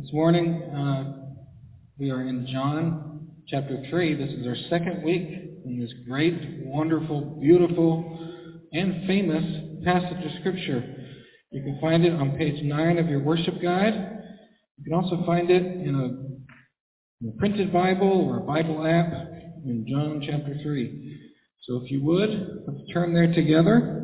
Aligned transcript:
This 0.00 0.12
morning, 0.12 0.62
uh, 0.62 1.12
we 1.98 2.10
are 2.10 2.22
in 2.22 2.46
John 2.46 3.26
chapter 3.48 3.82
3. 3.90 4.14
This 4.14 4.30
is 4.30 4.46
our 4.46 4.54
second 4.70 5.02
week 5.02 5.28
in 5.64 5.80
this 5.80 5.92
great, 6.06 6.34
wonderful, 6.64 7.38
beautiful, 7.40 8.16
and 8.72 9.08
famous 9.08 9.42
passage 9.84 10.24
of 10.24 10.30
Scripture. 10.40 10.84
You 11.50 11.62
can 11.62 11.78
find 11.80 12.04
it 12.04 12.12
on 12.12 12.36
page 12.36 12.62
9 12.62 12.98
of 12.98 13.08
your 13.08 13.20
worship 13.20 13.60
guide. 13.60 14.20
You 14.76 14.84
can 14.84 14.92
also 14.92 15.24
find 15.26 15.50
it 15.50 15.64
in 15.64 15.94
a, 15.96 17.24
in 17.24 17.34
a 17.34 17.38
printed 17.38 17.72
Bible 17.72 18.28
or 18.28 18.36
a 18.36 18.46
Bible 18.46 18.86
app 18.86 19.12
in 19.64 19.84
John 19.88 20.22
chapter 20.24 20.54
3. 20.62 21.18
So 21.66 21.80
if 21.82 21.90
you 21.90 22.04
would, 22.04 22.62
let's 22.68 22.92
turn 22.92 23.12
there 23.12 23.34
together. 23.34 23.97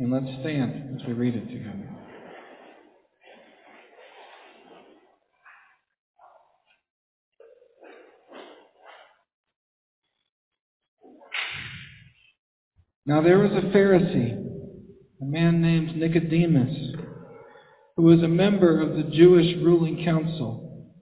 And 0.00 0.10
let's 0.10 0.24
stand 0.40 0.98
as 0.98 1.06
we 1.06 1.12
read 1.12 1.34
it 1.34 1.46
together. 1.48 1.90
Now 13.04 13.20
there 13.20 13.38
was 13.40 13.50
a 13.50 13.66
Pharisee, 13.76 14.42
a 15.20 15.24
man 15.26 15.60
named 15.60 15.94
Nicodemus, 15.94 16.94
who 17.98 18.04
was 18.04 18.22
a 18.22 18.28
member 18.28 18.80
of 18.80 18.96
the 18.96 19.10
Jewish 19.14 19.54
ruling 19.62 20.02
council. 20.02 20.94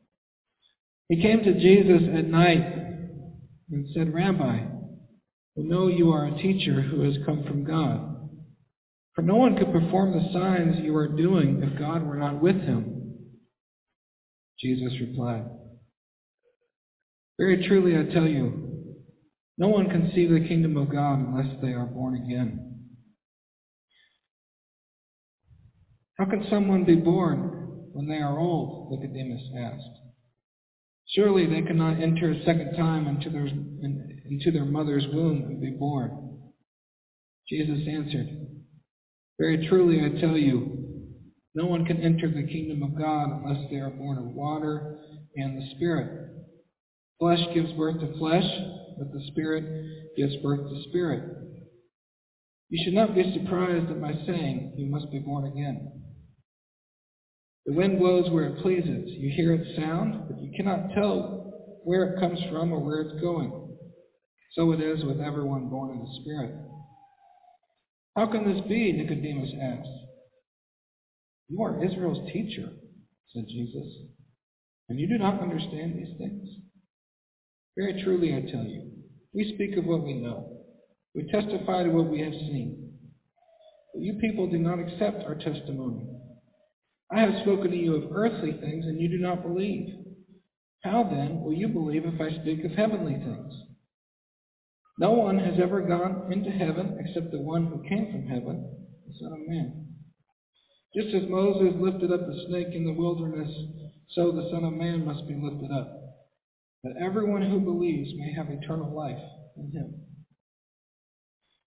He 1.08 1.22
came 1.22 1.44
to 1.44 1.54
Jesus 1.60 2.02
at 2.16 2.24
night 2.24 2.66
and 3.70 3.88
said, 3.94 4.12
Rabbi, 4.12 4.64
we 5.54 5.62
know 5.62 5.86
you 5.86 6.10
are 6.10 6.26
a 6.26 6.42
teacher 6.42 6.82
who 6.82 7.02
has 7.02 7.14
come 7.24 7.44
from 7.44 7.62
God. 7.62 8.17
For 9.18 9.22
no 9.22 9.34
one 9.34 9.56
could 9.56 9.72
perform 9.72 10.12
the 10.12 10.32
signs 10.32 10.78
you 10.78 10.94
are 10.96 11.08
doing 11.08 11.60
if 11.60 11.76
God 11.76 12.06
were 12.06 12.14
not 12.14 12.40
with 12.40 12.54
him. 12.54 13.16
Jesus 14.60 14.92
replied, 15.00 15.42
Very 17.36 17.66
truly 17.66 17.98
I 17.98 18.14
tell 18.14 18.28
you, 18.28 18.94
no 19.58 19.66
one 19.66 19.90
can 19.90 20.12
see 20.14 20.28
the 20.28 20.46
kingdom 20.46 20.76
of 20.76 20.92
God 20.92 21.18
unless 21.18 21.60
they 21.60 21.72
are 21.72 21.86
born 21.86 22.14
again. 22.14 22.78
How 26.16 26.26
can 26.26 26.46
someone 26.48 26.84
be 26.84 26.94
born 26.94 27.88
when 27.90 28.06
they 28.06 28.18
are 28.18 28.38
old? 28.38 28.92
Nicodemus 28.92 29.42
asked. 29.58 29.98
Surely 31.08 31.44
they 31.44 31.66
cannot 31.66 32.00
enter 32.00 32.30
a 32.30 32.44
second 32.44 32.76
time 32.76 33.08
into 33.08 33.30
their, 33.30 33.46
into 33.46 34.52
their 34.52 34.64
mother's 34.64 35.08
womb 35.12 35.42
and 35.42 35.60
be 35.60 35.70
born. 35.70 36.38
Jesus 37.48 37.80
answered, 37.88 38.57
very 39.38 39.68
truly, 39.68 40.04
I 40.04 40.20
tell 40.20 40.36
you, 40.36 40.78
no 41.54 41.66
one 41.66 41.84
can 41.84 42.02
enter 42.02 42.28
the 42.28 42.46
kingdom 42.46 42.82
of 42.82 42.98
God 42.98 43.30
unless 43.30 43.70
they 43.70 43.76
are 43.76 43.90
born 43.90 44.18
of 44.18 44.24
water 44.24 44.98
and 45.36 45.56
the 45.56 45.66
Spirit. 45.76 46.30
Flesh 47.18 47.40
gives 47.54 47.72
birth 47.72 48.00
to 48.00 48.18
flesh, 48.18 48.44
but 48.98 49.12
the 49.12 49.24
Spirit 49.28 50.16
gives 50.16 50.36
birth 50.42 50.68
to 50.68 50.82
spirit. 50.88 51.38
You 52.70 52.84
should 52.84 52.94
not 52.94 53.14
be 53.14 53.32
surprised 53.32 53.90
at 53.90 54.00
my 54.00 54.12
saying, 54.26 54.74
You 54.76 54.86
must 54.86 55.10
be 55.10 55.20
born 55.20 55.46
again. 55.46 56.02
The 57.66 57.72
wind 57.74 57.98
blows 57.98 58.30
where 58.30 58.46
it 58.46 58.62
pleases. 58.62 59.04
You 59.06 59.30
hear 59.34 59.54
its 59.54 59.76
sound, 59.76 60.28
but 60.28 60.40
you 60.40 60.52
cannot 60.56 60.92
tell 60.94 61.80
where 61.84 62.04
it 62.04 62.20
comes 62.20 62.38
from 62.50 62.72
or 62.72 62.80
where 62.80 63.00
it's 63.02 63.20
going. 63.20 63.76
So 64.54 64.72
it 64.72 64.80
is 64.80 65.04
with 65.04 65.20
everyone 65.20 65.68
born 65.68 65.98
of 65.98 66.06
the 66.06 66.20
Spirit. 66.22 66.67
How 68.18 68.26
can 68.26 68.52
this 68.52 68.66
be? 68.66 68.90
Nicodemus 68.90 69.52
asked. 69.62 69.88
You 71.48 71.62
are 71.62 71.84
Israel's 71.84 72.28
teacher, 72.32 72.68
said 73.32 73.46
Jesus, 73.46 73.86
and 74.88 74.98
you 74.98 75.06
do 75.06 75.18
not 75.18 75.40
understand 75.40 75.94
these 75.94 76.18
things? 76.18 76.48
Very 77.76 78.02
truly, 78.02 78.34
I 78.34 78.40
tell 78.50 78.64
you, 78.64 78.90
we 79.32 79.54
speak 79.54 79.78
of 79.78 79.84
what 79.84 80.02
we 80.02 80.14
know. 80.14 80.64
We 81.14 81.30
testify 81.30 81.84
to 81.84 81.90
what 81.90 82.10
we 82.10 82.18
have 82.18 82.32
seen. 82.32 82.92
But 83.94 84.02
you 84.02 84.14
people 84.14 84.50
do 84.50 84.58
not 84.58 84.80
accept 84.80 85.22
our 85.24 85.36
testimony. 85.36 86.04
I 87.12 87.20
have 87.20 87.42
spoken 87.42 87.70
to 87.70 87.76
you 87.76 87.94
of 87.94 88.10
earthly 88.12 88.50
things, 88.50 88.84
and 88.86 89.00
you 89.00 89.08
do 89.08 89.18
not 89.18 89.44
believe. 89.44 89.94
How 90.82 91.04
then 91.08 91.40
will 91.40 91.54
you 91.54 91.68
believe 91.68 92.02
if 92.04 92.20
I 92.20 92.36
speak 92.42 92.64
of 92.64 92.72
heavenly 92.72 93.14
things? 93.14 93.54
No 94.98 95.12
one 95.12 95.38
has 95.38 95.60
ever 95.60 95.80
gone 95.80 96.32
into 96.32 96.50
heaven 96.50 96.98
except 96.98 97.30
the 97.30 97.40
one 97.40 97.66
who 97.66 97.88
came 97.88 98.10
from 98.10 98.26
heaven, 98.26 98.68
the 99.06 99.14
Son 99.20 99.32
of 99.32 99.46
Man. 99.46 99.94
Just 100.92 101.14
as 101.14 101.30
Moses 101.30 101.80
lifted 101.80 102.10
up 102.10 102.26
the 102.26 102.46
snake 102.48 102.74
in 102.74 102.84
the 102.84 102.92
wilderness, 102.92 103.48
so 104.08 104.32
the 104.32 104.50
Son 104.50 104.64
of 104.64 104.72
Man 104.72 105.04
must 105.04 105.28
be 105.28 105.36
lifted 105.40 105.70
up, 105.70 105.88
that 106.82 106.96
everyone 107.00 107.42
who 107.42 107.60
believes 107.60 108.10
may 108.16 108.32
have 108.32 108.50
eternal 108.50 108.92
life 108.92 109.22
in 109.56 109.70
him. 109.70 109.94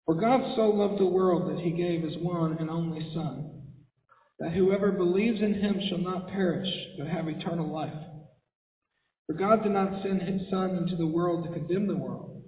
For 0.06 0.16
God 0.16 0.56
so 0.58 0.72
loved 0.72 1.00
the 1.00 1.06
world 1.06 1.50
that 1.50 1.64
he 1.64 1.72
gave 1.72 2.04
his 2.04 2.18
one 2.18 2.58
and 2.58 2.70
only 2.70 3.10
Son, 3.14 3.62
that 4.40 4.52
whoever 4.52 4.92
believes 4.92 5.42
in 5.42 5.54
him 5.54 5.80
shall 5.88 6.00
not 6.00 6.28
perish, 6.28 6.68
but 6.98 7.08
have 7.08 7.30
eternal 7.30 7.72
life. 7.72 8.04
For 9.28 9.34
God 9.34 9.64
did 9.64 9.72
not 9.72 10.04
send 10.04 10.24
his 10.24 10.50
Son 10.50 10.72
into 10.76 10.98
the 10.98 11.08
world 11.08 11.46
to 11.46 11.54
condemn 11.54 11.88
the 11.88 11.96
world 11.96 12.43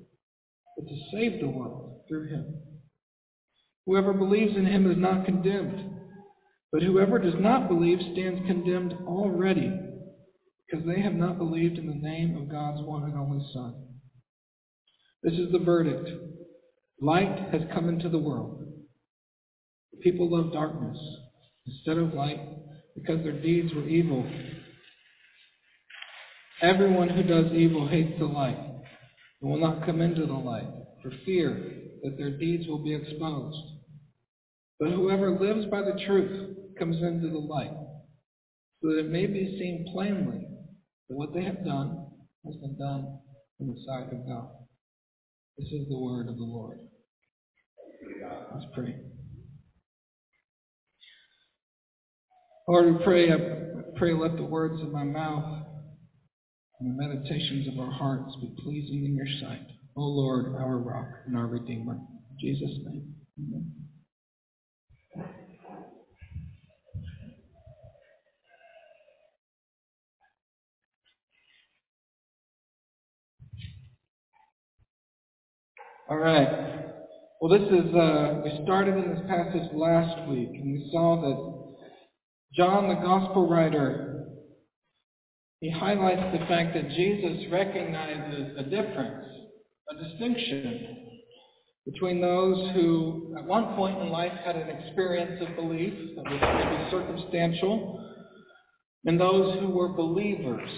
but 0.75 0.87
to 0.87 0.95
save 1.11 1.39
the 1.39 1.47
world 1.47 2.01
through 2.07 2.29
him. 2.29 2.55
Whoever 3.85 4.13
believes 4.13 4.55
in 4.55 4.65
him 4.65 4.89
is 4.89 4.97
not 4.97 5.25
condemned, 5.25 5.91
but 6.71 6.81
whoever 6.81 7.19
does 7.19 7.35
not 7.39 7.67
believe 7.67 7.99
stands 8.13 8.45
condemned 8.47 8.93
already, 9.07 9.71
because 10.67 10.85
they 10.85 11.01
have 11.01 11.13
not 11.13 11.37
believed 11.37 11.77
in 11.77 11.87
the 11.87 11.93
name 11.93 12.35
of 12.35 12.49
God's 12.49 12.81
one 12.81 13.03
and 13.03 13.17
only 13.17 13.45
Son. 13.53 13.75
This 15.23 15.33
is 15.33 15.51
the 15.51 15.59
verdict. 15.59 16.09
Light 16.99 17.49
has 17.51 17.61
come 17.73 17.89
into 17.89 18.09
the 18.09 18.17
world. 18.17 18.63
The 19.93 19.99
people 19.99 20.29
love 20.29 20.51
darkness 20.51 20.97
instead 21.67 21.97
of 21.97 22.13
light 22.13 22.39
because 22.95 23.23
their 23.23 23.39
deeds 23.39 23.73
were 23.73 23.87
evil. 23.87 24.25
Everyone 26.61 27.09
who 27.09 27.23
does 27.23 27.53
evil 27.53 27.87
hates 27.87 28.17
the 28.17 28.25
light 28.25 28.74
and 29.45 29.53
will 29.53 29.59
not 29.59 29.85
come 29.85 30.01
into 30.01 30.25
the 30.25 30.33
light 30.33 30.67
for 31.03 31.11
fear 31.23 31.71
that 32.01 32.17
their 32.17 32.31
deeds 32.31 32.67
will 32.67 32.83
be 32.83 32.95
exposed. 32.95 33.61
But 34.79 34.89
whoever 34.89 35.39
lives 35.39 35.67
by 35.67 35.81
the 35.81 35.99
truth 36.07 36.57
comes 36.79 36.95
into 36.95 37.29
the 37.29 37.37
light, 37.37 37.71
so 38.81 38.89
that 38.89 38.99
it 39.01 39.09
may 39.11 39.27
be 39.27 39.55
seen 39.59 39.87
plainly 39.93 40.47
that 41.07 41.15
what 41.15 41.31
they 41.31 41.43
have 41.43 41.63
done 41.63 42.07
has 42.43 42.55
been 42.55 42.75
done 42.79 43.19
in 43.59 43.67
the 43.67 43.77
sight 43.85 44.11
of 44.11 44.27
God. 44.27 44.49
This 45.59 45.67
is 45.67 45.87
the 45.89 45.99
word 45.99 46.27
of 46.27 46.37
the 46.37 46.43
Lord. 46.43 46.79
Let's 48.51 48.65
pray. 48.73 48.95
Lord, 52.67 52.97
we 52.97 53.03
pray, 53.03 53.31
I 53.31 53.37
pray 53.95 54.13
let 54.13 54.37
the 54.37 54.43
words 54.43 54.81
of 54.81 54.91
my 54.91 55.03
mouth 55.03 55.67
and 56.79 56.89
the 56.89 57.07
meditations 57.07 57.67
of 57.67 57.79
our 57.79 57.91
hearts 57.91 58.35
be 58.41 58.53
pleasing 58.63 59.05
in 59.05 59.15
your 59.15 59.27
sight. 59.39 59.65
O 59.95 60.01
Lord, 60.01 60.55
our 60.55 60.77
rock 60.77 61.07
and 61.25 61.37
our 61.37 61.47
redeemer. 61.47 61.93
In 61.93 62.37
Jesus' 62.39 62.77
name. 62.85 63.15
Amen. 63.39 63.71
All 76.09 76.17
right. 76.17 76.75
Well, 77.41 77.57
this 77.57 77.67
is, 77.67 77.95
uh, 77.95 78.41
we 78.43 78.63
started 78.63 78.95
in 78.95 79.09
this 79.09 79.23
passage 79.27 79.71
last 79.73 80.27
week, 80.29 80.49
and 80.53 80.73
we 80.73 80.89
saw 80.91 81.19
that 81.21 81.55
John, 82.55 82.87
the 82.87 82.95
gospel 82.95 83.49
writer, 83.49 84.14
he 85.65 85.71
highlights 85.71 86.21
the 86.31 86.45
fact 86.45 86.75
that 86.75 86.89
Jesus 86.89 87.51
recognizes 87.51 88.55
a 88.55 88.63
difference, 88.65 89.25
a 89.89 90.03
distinction 90.03 90.97
between 91.87 92.21
those 92.21 92.71
who 92.75 93.33
at 93.35 93.45
one 93.45 93.75
point 93.75 93.97
in 93.97 94.09
life 94.09 94.31
had 94.45 94.55
an 94.57 94.69
experience 94.69 95.41
of 95.41 95.55
belief 95.55 95.91
that 96.17 96.23
was 96.23 96.39
maybe 96.39 96.91
circumstantial, 96.91 97.99
and 99.05 99.19
those 99.19 99.59
who 99.59 99.69
were 99.69 99.89
believers, 99.89 100.69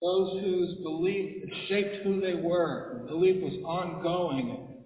those 0.00 0.40
whose 0.44 0.76
belief 0.84 1.42
shaped 1.68 2.04
who 2.04 2.20
they 2.20 2.34
were, 2.34 3.04
belief 3.08 3.42
was 3.42 3.54
ongoing, 3.64 4.76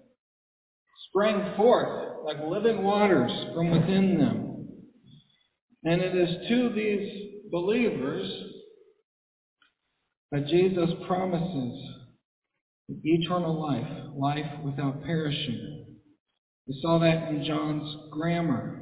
sprang 1.09 1.55
forth 1.55 2.25
like 2.25 2.37
living 2.47 2.81
waters 2.81 3.31
from 3.53 3.69
within 3.69 4.17
them. 4.17 4.67
And 5.83 6.01
it 6.01 6.15
is 6.15 6.47
to 6.49 6.69
these 6.73 7.51
believers 7.51 8.48
that 10.31 10.47
Jesus 10.47 10.89
promises 11.07 11.89
eternal 13.03 13.59
life, 13.59 14.13
life 14.15 14.63
without 14.63 15.03
perishing. 15.03 15.85
We 16.67 16.79
saw 16.81 16.99
that 16.99 17.29
in 17.29 17.43
John's 17.45 18.11
grammar. 18.11 18.75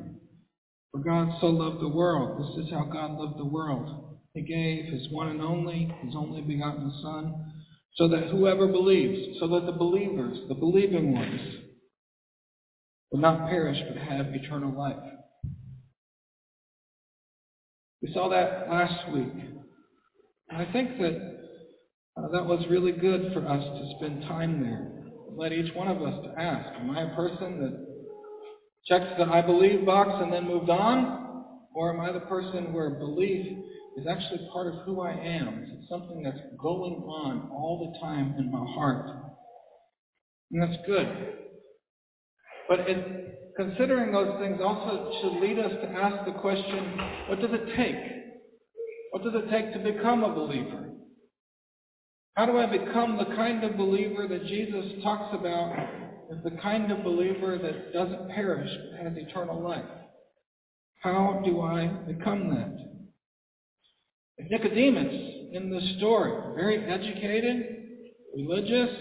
For 0.92 1.00
God 1.00 1.38
so 1.40 1.48
loved 1.48 1.82
the 1.82 1.88
world. 1.88 2.42
This 2.42 2.66
is 2.66 2.72
how 2.72 2.86
God 2.86 3.12
loved 3.12 3.40
the 3.40 3.46
world. 3.46 4.20
He 4.34 4.42
gave 4.42 4.86
his 4.92 5.08
one 5.12 5.30
and 5.30 5.42
only, 5.42 5.94
his 6.04 6.16
only 6.16 6.42
begotten 6.42 6.92
Son, 7.02 7.54
so 7.96 8.08
that 8.10 8.30
whoever 8.30 8.68
believes, 8.68 9.40
so 9.40 9.48
that 9.48 9.66
the 9.66 9.72
believers, 9.72 10.38
the 10.48 10.56
believing 10.56 11.14
ones, 11.14 11.42
will 13.12 13.20
not 13.20 13.50
perish 13.50 13.78
but 13.88 14.02
have 14.02 14.28
eternal 14.28 14.78
life. 14.78 14.98
We 18.02 18.14
saw 18.14 18.30
that 18.30 18.70
last 18.70 19.12
week. 19.12 19.34
And 20.50 20.62
I 20.62 20.72
think 20.72 20.98
that 21.00 21.37
uh, 22.18 22.28
that 22.30 22.46
was 22.46 22.66
really 22.70 22.92
good 22.92 23.32
for 23.34 23.48
us 23.48 23.64
to 23.64 23.96
spend 23.98 24.24
time 24.24 24.62
there. 24.62 24.92
Let 25.36 25.54
each 25.54 25.74
one 25.76 25.88
of 25.88 26.02
us 26.02 26.14
to 26.24 26.42
ask, 26.42 26.80
am 26.80 26.90
I 26.90 27.04
a 27.04 27.16
person 27.16 27.60
that 27.60 27.88
checks 28.88 29.12
the 29.18 29.26
I 29.26 29.42
believe 29.42 29.86
box 29.86 30.10
and 30.22 30.34
then 30.34 30.48
moved 30.48 30.70
on? 30.70 31.46
Or 31.76 31.94
am 31.94 32.00
I 32.00 32.12
the 32.12 32.22
person 32.22 32.74
where 32.74 32.90
belief 32.90 33.56
is 33.98 34.08
actually 34.10 34.48
part 34.52 34.68
of 34.68 34.82
who 34.86 35.02
I 35.02 35.12
am? 35.12 35.64
It's 35.72 35.90
something 35.90 36.24
that's 36.24 36.40
going 36.60 36.96
on 37.04 37.50
all 37.52 37.92
the 37.94 38.00
time 38.00 38.36
in 38.40 38.52
my 38.52 38.66
heart. 38.74 39.10
And 40.52 40.62
that's 40.62 40.78
good. 40.88 41.08
But 42.68 42.80
it, 42.82 43.54
considering 43.56 44.12
those 44.12 44.40
things 44.40 44.60
also 44.62 45.12
should 45.22 45.40
lead 45.40 45.60
us 45.60 45.72
to 45.84 45.90
ask 45.90 46.26
the 46.26 46.40
question, 46.40 47.00
what 47.28 47.40
does 47.40 47.52
it 47.54 47.76
take? 47.76 47.96
What 49.12 49.24
does 49.24 49.34
it 49.36 49.50
take 49.52 49.72
to 49.74 49.80
become 49.80 50.24
a 50.24 50.34
believer? 50.34 50.87
How 52.38 52.46
do 52.46 52.60
I 52.60 52.68
become 52.68 53.18
the 53.18 53.36
kind 53.36 53.64
of 53.64 53.78
believer 53.78 54.28
that 54.28 54.46
Jesus 54.46 54.86
talks 55.02 55.34
about 55.34 55.76
as 56.32 56.38
the 56.44 56.56
kind 56.62 56.92
of 56.92 57.04
believer 57.04 57.58
that 57.58 57.92
doesn't 57.92 58.30
perish 58.30 58.70
but 58.92 59.02
has 59.02 59.18
eternal 59.18 59.60
life? 59.60 59.84
How 61.02 61.42
do 61.44 61.62
I 61.62 61.88
become 62.06 62.52
that? 62.52 62.78
Nicodemus 64.52 65.14
in 65.52 65.72
the 65.72 65.82
story, 65.98 66.54
very 66.56 66.86
educated, 66.86 67.80
religious, 68.36 68.96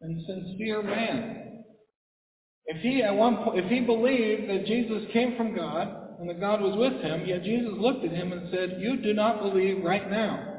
and 0.00 0.20
sincere 0.26 0.82
man. 0.82 1.62
If 2.66 2.82
he 2.82 3.00
at 3.04 3.14
one 3.14 3.44
point, 3.44 3.64
if 3.64 3.70
he 3.70 3.78
believed 3.78 4.50
that 4.50 4.66
Jesus 4.66 5.04
came 5.12 5.36
from 5.36 5.54
God 5.54 6.16
and 6.18 6.28
that 6.28 6.40
God 6.40 6.60
was 6.60 6.76
with 6.76 7.00
him, 7.00 7.26
yet 7.26 7.44
Jesus 7.44 7.74
looked 7.78 8.04
at 8.04 8.10
him 8.10 8.32
and 8.32 8.50
said, 8.50 8.80
"You 8.80 8.96
do 8.96 9.14
not 9.14 9.40
believe 9.40 9.84
right 9.84 10.10
now." 10.10 10.49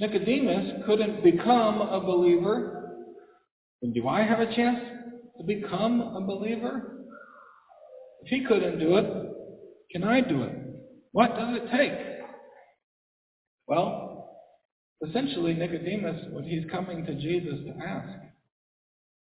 Nicodemus 0.00 0.84
couldn't 0.86 1.24
become 1.24 1.80
a 1.80 2.00
believer. 2.00 3.04
And 3.82 3.94
do 3.94 4.08
I 4.08 4.22
have 4.22 4.40
a 4.40 4.54
chance 4.54 4.78
to 5.38 5.44
become 5.44 6.00
a 6.00 6.20
believer? 6.20 7.06
If 8.22 8.28
he 8.30 8.44
couldn't 8.44 8.78
do 8.78 8.96
it, 8.96 9.06
can 9.90 10.04
I 10.04 10.20
do 10.20 10.42
it? 10.42 10.54
What 11.12 11.34
does 11.34 11.56
it 11.56 11.70
take? 11.76 11.98
Well, 13.66 14.38
essentially, 15.06 15.54
Nicodemus, 15.54 16.26
what 16.30 16.44
he's 16.44 16.68
coming 16.70 17.04
to 17.06 17.14
Jesus 17.14 17.60
to 17.66 17.84
ask, 17.84 18.18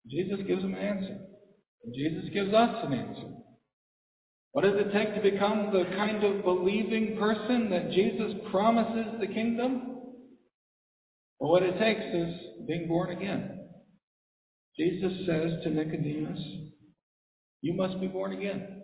Jesus 0.09 0.39
gives 0.47 0.63
him 0.63 0.75
an 0.75 0.81
answer. 0.81 1.19
And 1.85 1.95
Jesus 1.95 2.31
gives 2.33 2.53
us 2.53 2.85
an 2.85 2.93
answer. 2.93 3.29
What 4.53 4.65
does 4.65 4.75
it 4.77 4.93
take 4.93 5.15
to 5.15 5.31
become 5.31 5.71
the 5.73 5.85
kind 5.97 6.25
of 6.25 6.43
believing 6.43 7.17
person 7.19 7.71
that 7.71 7.91
Jesus 7.93 8.33
promises 8.51 9.21
the 9.21 9.27
kingdom? 9.27 9.98
Well, 11.41 11.53
what 11.53 11.63
it 11.63 11.79
takes 11.79 12.03
is 12.15 12.67
being 12.67 12.89
born 12.89 13.11
again. 13.11 13.61
Jesus 14.79 15.13
says 15.27 15.53
to 15.65 15.71
Nicodemus, 15.71 16.41
You 17.63 17.75
must 17.75 18.01
be 18.01 18.07
born 18.07 18.33
again. 18.33 18.83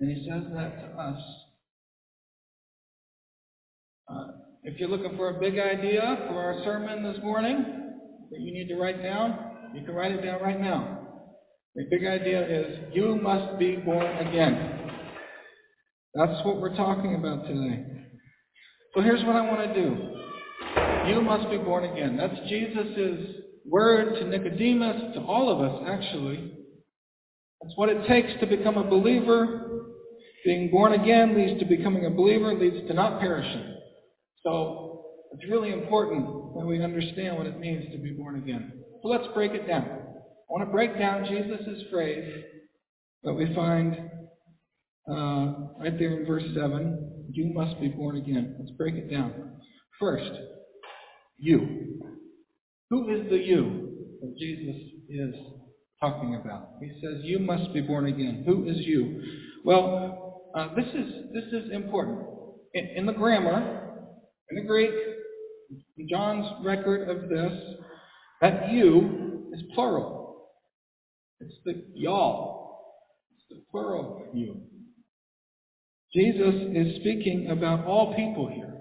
And 0.00 0.10
he 0.10 0.28
says 0.28 0.44
that 0.54 0.80
to 0.80 1.00
us. 1.00 1.20
Uh, 4.10 4.26
if 4.64 4.78
you're 4.78 4.88
looking 4.88 5.16
for 5.16 5.30
a 5.30 5.40
big 5.40 5.58
idea 5.58 6.26
for 6.28 6.38
our 6.38 6.62
sermon 6.64 7.02
this 7.02 7.22
morning 7.22 7.64
that 8.30 8.40
you 8.40 8.52
need 8.52 8.68
to 8.68 8.76
write 8.76 9.02
down, 9.02 9.38
you 9.74 9.84
can 9.84 9.94
write 9.94 10.12
it 10.12 10.22
down 10.22 10.40
right 10.42 10.60
now. 10.60 11.00
The 11.74 11.84
big 11.90 12.06
idea 12.06 12.46
is 12.46 12.78
you 12.92 13.16
must 13.16 13.58
be 13.58 13.76
born 13.76 14.06
again. 14.26 14.90
That's 16.14 16.44
what 16.44 16.60
we're 16.60 16.76
talking 16.76 17.16
about 17.16 17.46
today. 17.46 17.84
So 18.94 19.00
here's 19.02 19.24
what 19.24 19.36
I 19.36 19.40
want 19.40 19.74
to 19.74 19.82
do. 19.82 20.23
You 21.08 21.20
must 21.20 21.50
be 21.50 21.58
born 21.58 21.84
again. 21.84 22.16
That's 22.16 22.34
Jesus' 22.48 23.36
word 23.66 24.14
to 24.14 24.28
Nicodemus, 24.28 25.14
to 25.14 25.20
all 25.20 25.50
of 25.50 25.60
us, 25.60 25.82
actually. 25.86 26.52
That's 27.62 27.76
what 27.76 27.88
it 27.88 28.06
takes 28.06 28.40
to 28.40 28.46
become 28.46 28.76
a 28.78 28.88
believer. 28.88 29.90
Being 30.44 30.70
born 30.70 30.92
again 30.92 31.34
leads 31.36 31.60
to 31.60 31.66
becoming 31.66 32.06
a 32.06 32.10
believer, 32.10 32.54
leads 32.54 32.86
to 32.88 32.94
not 32.94 33.20
perishing. 33.20 33.76
So 34.42 35.04
it's 35.32 35.50
really 35.50 35.72
important 35.72 36.26
that 36.54 36.66
we 36.66 36.82
understand 36.82 37.36
what 37.36 37.46
it 37.46 37.58
means 37.58 37.90
to 37.92 37.98
be 37.98 38.12
born 38.12 38.36
again. 38.36 38.72
So 39.02 39.08
let's 39.08 39.26
break 39.34 39.52
it 39.52 39.66
down. 39.66 39.84
I 39.84 40.52
want 40.52 40.66
to 40.66 40.72
break 40.72 40.98
down 40.98 41.26
Jesus' 41.26 41.82
phrase 41.90 42.44
that 43.24 43.32
we 43.32 43.54
find 43.54 44.10
uh, 45.10 45.54
right 45.80 45.98
there 45.98 46.20
in 46.20 46.26
verse 46.26 46.44
7. 46.54 47.26
You 47.30 47.52
must 47.52 47.80
be 47.80 47.88
born 47.88 48.16
again. 48.16 48.56
Let's 48.58 48.72
break 48.72 48.94
it 48.94 49.10
down. 49.10 49.32
First, 49.98 50.30
you. 51.44 52.00
Who 52.90 53.08
is 53.10 53.28
the 53.30 53.36
you 53.36 53.90
that 54.20 54.36
Jesus 54.38 54.76
is 55.08 55.34
talking 56.00 56.40
about? 56.42 56.70
He 56.80 56.90
says, 57.02 57.20
You 57.22 57.38
must 57.38 57.72
be 57.72 57.80
born 57.80 58.06
again. 58.06 58.44
Who 58.46 58.68
is 58.68 58.78
you? 58.78 59.22
Well, 59.64 60.42
uh, 60.56 60.74
this 60.74 60.86
is 60.86 61.12
this 61.32 61.44
is 61.52 61.70
important. 61.72 62.26
In, 62.74 62.86
in 62.96 63.06
the 63.06 63.12
grammar, 63.12 64.06
in 64.50 64.56
the 64.56 64.66
Greek, 64.66 64.90
in 65.98 66.08
John's 66.08 66.46
record 66.64 67.08
of 67.08 67.28
this, 67.28 67.52
that 68.40 68.72
you 68.72 69.48
is 69.52 69.62
plural. 69.74 70.48
It's 71.40 71.54
the 71.64 71.84
y'all. 71.94 72.78
It's 73.34 73.44
the 73.50 73.64
plural 73.70 74.26
you. 74.32 74.62
Jesus 76.14 76.54
is 76.74 77.00
speaking 77.00 77.50
about 77.50 77.86
all 77.86 78.14
people 78.14 78.48
here. 78.48 78.74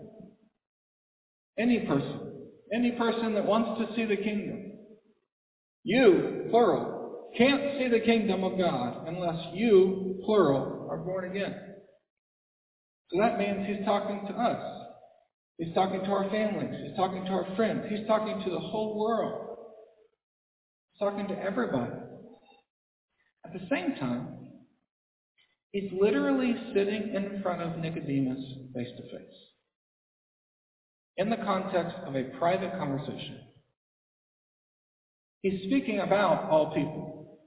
Any 1.58 1.80
person. 1.80 2.23
Any 2.74 2.92
person 2.92 3.36
that 3.36 3.46
wants 3.46 3.80
to 3.80 3.96
see 3.96 4.06
the 4.06 4.16
kingdom. 4.16 4.72
You, 5.84 6.48
plural, 6.50 7.30
can't 7.38 7.78
see 7.78 7.88
the 7.88 8.00
kingdom 8.00 8.44
of 8.44 8.58
God 8.58 9.08
unless 9.08 9.54
you, 9.54 10.22
plural, 10.26 10.88
are 10.90 10.98
born 10.98 11.30
again. 11.30 11.56
So 13.12 13.20
that 13.20 13.38
means 13.38 13.68
he's 13.68 13.86
talking 13.86 14.26
to 14.28 14.34
us. 14.34 14.88
He's 15.58 15.74
talking 15.76 16.04
to 16.04 16.12
our 16.12 16.30
families. 16.32 16.74
He's 16.88 16.96
talking 16.96 17.26
to 17.26 17.32
our 17.32 17.56
friends. 17.56 17.84
He's 17.90 18.08
talking 18.08 18.42
to 18.44 18.50
the 18.50 18.60
whole 18.60 18.98
world. 19.00 19.58
He's 20.92 21.00
talking 21.00 21.28
to 21.28 21.40
everybody. 21.40 21.92
At 23.46 23.54
the 23.54 23.68
same 23.70 23.96
time, 24.00 24.30
he's 25.72 25.92
literally 25.92 26.56
sitting 26.74 27.14
in 27.14 27.42
front 27.44 27.62
of 27.62 27.78
Nicodemus 27.78 28.40
face 28.74 28.90
to 28.98 29.04
face 29.04 29.53
in 31.18 31.30
the 31.30 31.38
context 31.38 31.96
of 32.06 32.16
a 32.16 32.24
private 32.40 32.72
conversation. 32.78 33.40
He's 35.42 35.64
speaking 35.64 36.00
about 36.00 36.50
all 36.50 36.74
people, 36.74 37.40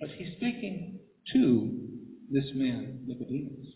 but 0.00 0.10
he's 0.10 0.34
speaking 0.36 0.98
to 1.32 1.84
this 2.30 2.44
man, 2.54 3.04
Nicodemus. 3.06 3.66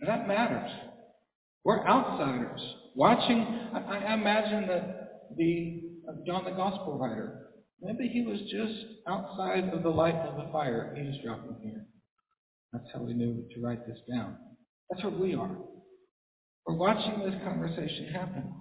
And 0.00 0.08
that 0.08 0.26
matters. 0.26 0.70
We're 1.64 1.86
outsiders. 1.86 2.60
Watching, 2.94 3.70
I, 3.74 4.14
imagine 4.14 4.66
that 4.68 5.30
the 5.36 5.82
uh, 6.08 6.12
John 6.26 6.44
the 6.44 6.50
Gospel 6.50 6.98
writer, 6.98 7.46
maybe 7.80 8.08
he 8.08 8.22
was 8.22 8.38
just 8.50 8.86
outside 9.08 9.72
of 9.72 9.82
the 9.82 9.88
light 9.88 10.14
of 10.14 10.36
the 10.36 10.52
fire 10.52 10.94
eavesdropping 10.96 11.56
here. 11.62 11.86
That's 12.72 12.84
how 12.92 13.02
we 13.02 13.14
knew 13.14 13.44
to 13.54 13.60
write 13.62 13.86
this 13.86 13.98
down. 14.12 14.36
That's 14.90 15.04
what 15.04 15.18
we 15.18 15.34
are. 15.34 15.56
We're 16.66 16.74
watching 16.74 17.20
this 17.24 17.40
conversation 17.44 18.08
happen. 18.12 18.54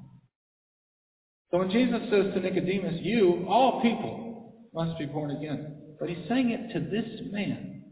So 1.51 1.59
when 1.59 1.71
Jesus 1.71 2.01
says 2.09 2.33
to 2.33 2.39
Nicodemus, 2.39 2.99
you, 3.01 3.45
all 3.47 3.81
people, 3.81 4.53
must 4.73 4.97
be 4.97 5.05
born 5.05 5.31
again, 5.31 5.77
but 5.99 6.09
he's 6.09 6.27
saying 6.27 6.49
it 6.49 6.73
to 6.73 6.79
this 6.79 7.21
man. 7.31 7.83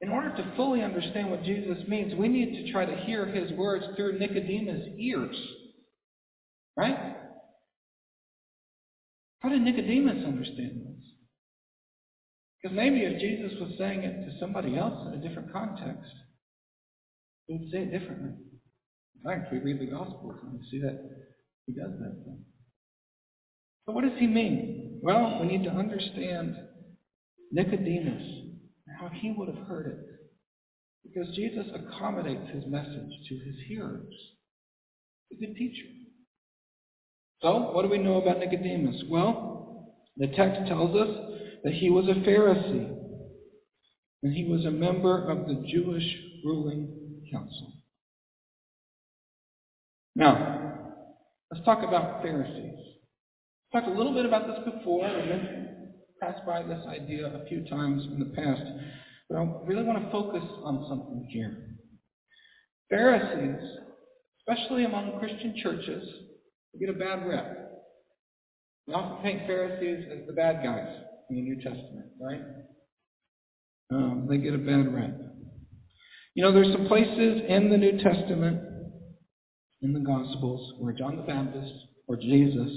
In 0.00 0.10
order 0.10 0.36
to 0.36 0.52
fully 0.56 0.82
understand 0.82 1.30
what 1.30 1.42
Jesus 1.42 1.78
means, 1.88 2.14
we 2.14 2.28
need 2.28 2.66
to 2.66 2.72
try 2.72 2.84
to 2.84 2.96
hear 3.06 3.24
his 3.26 3.50
words 3.52 3.84
through 3.96 4.18
Nicodemus' 4.18 4.90
ears. 4.98 5.34
Right? 6.76 7.16
How 9.40 9.48
did 9.48 9.62
Nicodemus 9.62 10.24
understand 10.26 10.82
this? 10.86 10.94
Because 12.62 12.76
maybe 12.76 13.00
if 13.00 13.20
Jesus 13.20 13.58
was 13.60 13.72
saying 13.78 14.00
it 14.00 14.26
to 14.26 14.38
somebody 14.38 14.76
else 14.76 15.06
in 15.06 15.14
a 15.18 15.28
different 15.28 15.52
context, 15.52 16.12
he 17.46 17.54
would 17.54 17.70
say 17.70 17.78
it 17.78 17.98
differently. 17.98 18.32
In 19.24 19.30
fact, 19.30 19.52
we 19.52 19.58
read 19.58 19.80
the 19.80 19.86
Gospels 19.86 20.36
and 20.42 20.52
we 20.52 20.66
see 20.70 20.80
that 20.80 21.00
he 21.66 21.72
does 21.72 21.92
that 21.98 22.24
thing. 22.24 22.44
So 23.86 23.92
what 23.92 24.04
does 24.04 24.18
he 24.18 24.26
mean? 24.26 25.00
Well, 25.02 25.38
we 25.40 25.46
need 25.46 25.64
to 25.64 25.70
understand 25.70 26.56
Nicodemus, 27.52 28.22
how 28.98 29.08
he 29.08 29.34
would 29.36 29.48
have 29.48 29.66
heard 29.66 29.86
it. 29.86 29.98
Because 31.04 31.34
Jesus 31.34 31.66
accommodates 31.74 32.50
his 32.52 32.64
message 32.66 33.10
to 33.28 33.34
his 33.34 33.56
hearers. 33.68 34.14
He's 35.28 35.38
a 35.38 35.46
good 35.46 35.56
teacher. 35.56 35.88
So, 37.42 37.72
what 37.72 37.82
do 37.82 37.88
we 37.88 37.98
know 37.98 38.20
about 38.22 38.38
Nicodemus? 38.38 39.04
Well, 39.10 39.94
the 40.16 40.28
text 40.28 40.66
tells 40.66 40.96
us 40.96 41.08
that 41.62 41.74
he 41.74 41.90
was 41.90 42.06
a 42.06 42.20
Pharisee, 42.26 42.96
and 44.22 44.32
he 44.32 44.44
was 44.50 44.64
a 44.64 44.70
member 44.70 45.30
of 45.30 45.46
the 45.46 45.62
Jewish 45.68 46.04
ruling 46.42 47.20
council. 47.30 47.73
Now, 50.16 50.90
let's 51.50 51.64
talk 51.64 51.82
about 51.82 52.22
Pharisees. 52.22 52.78
I've 53.72 53.82
talked 53.82 53.94
a 53.94 53.98
little 53.98 54.14
bit 54.14 54.26
about 54.26 54.46
this 54.46 54.74
before. 54.74 55.08
We 55.08 55.64
passed 56.22 56.46
by 56.46 56.62
this 56.62 56.84
idea 56.86 57.26
a 57.26 57.46
few 57.48 57.64
times 57.68 58.02
in 58.12 58.20
the 58.20 58.32
past, 58.36 58.62
but 59.28 59.38
I 59.38 59.44
really 59.66 59.82
want 59.82 60.04
to 60.04 60.10
focus 60.12 60.44
on 60.62 60.86
something 60.88 61.28
here. 61.30 61.76
Pharisees, 62.90 63.60
especially 64.40 64.84
among 64.84 65.18
Christian 65.18 65.56
churches, 65.62 66.08
get 66.78 66.90
a 66.90 66.92
bad 66.92 67.26
rep. 67.26 67.72
We 68.86 68.94
often 68.94 69.22
paint 69.22 69.46
Pharisees 69.46 70.06
as 70.12 70.26
the 70.26 70.32
bad 70.32 70.62
guys 70.62 70.88
in 71.30 71.36
the 71.36 71.42
New 71.42 71.56
Testament, 71.56 72.06
right? 72.20 72.42
Um, 73.90 74.26
they 74.28 74.36
get 74.36 74.54
a 74.54 74.58
bad 74.58 74.94
rep. 74.94 75.18
You 76.34 76.42
know, 76.42 76.52
there's 76.52 76.72
some 76.72 76.86
places 76.86 77.42
in 77.48 77.70
the 77.70 77.78
New 77.78 77.98
Testament, 78.02 78.73
in 79.84 79.92
the 79.92 80.00
Gospels, 80.00 80.74
where 80.78 80.92
John 80.92 81.16
the 81.16 81.22
Baptist 81.22 81.72
or 82.08 82.16
Jesus 82.16 82.70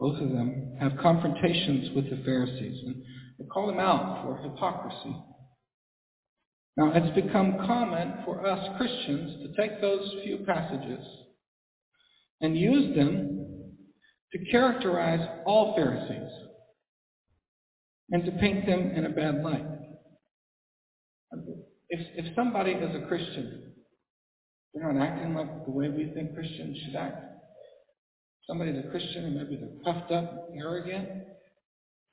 both 0.00 0.18
of 0.18 0.30
them 0.30 0.76
have 0.80 0.92
confrontations 1.02 1.94
with 1.94 2.08
the 2.08 2.24
Pharisees 2.24 2.82
and 2.86 3.02
they 3.38 3.44
call 3.44 3.66
them 3.66 3.78
out 3.78 4.24
for 4.24 4.38
hypocrisy. 4.38 5.14
Now, 6.78 6.92
it's 6.94 7.14
become 7.14 7.58
common 7.66 8.14
for 8.24 8.46
us 8.46 8.76
Christians 8.78 9.42
to 9.42 9.60
take 9.60 9.80
those 9.82 10.10
few 10.24 10.38
passages 10.46 11.04
and 12.40 12.56
use 12.56 12.96
them 12.96 13.46
to 14.32 14.50
characterize 14.50 15.26
all 15.44 15.74
Pharisees 15.76 16.32
and 18.10 18.24
to 18.24 18.32
paint 18.32 18.64
them 18.64 18.92
in 18.92 19.04
a 19.04 19.10
bad 19.10 19.42
light. 19.42 19.66
If, 21.90 22.00
if 22.24 22.34
somebody 22.34 22.72
is 22.72 22.96
a 22.96 23.06
Christian, 23.06 23.69
they're 24.74 24.92
not 24.92 25.02
acting 25.02 25.34
like 25.34 25.64
the 25.64 25.70
way 25.72 25.88
we 25.88 26.12
think 26.14 26.34
Christians 26.34 26.76
should 26.84 26.96
act, 26.96 27.30
Somebody's 28.46 28.84
a 28.84 28.90
Christian 28.90 29.26
and 29.26 29.36
maybe 29.36 29.56
they're 29.56 29.92
puffed 29.94 30.10
up, 30.12 30.48
arrogant. 30.56 31.08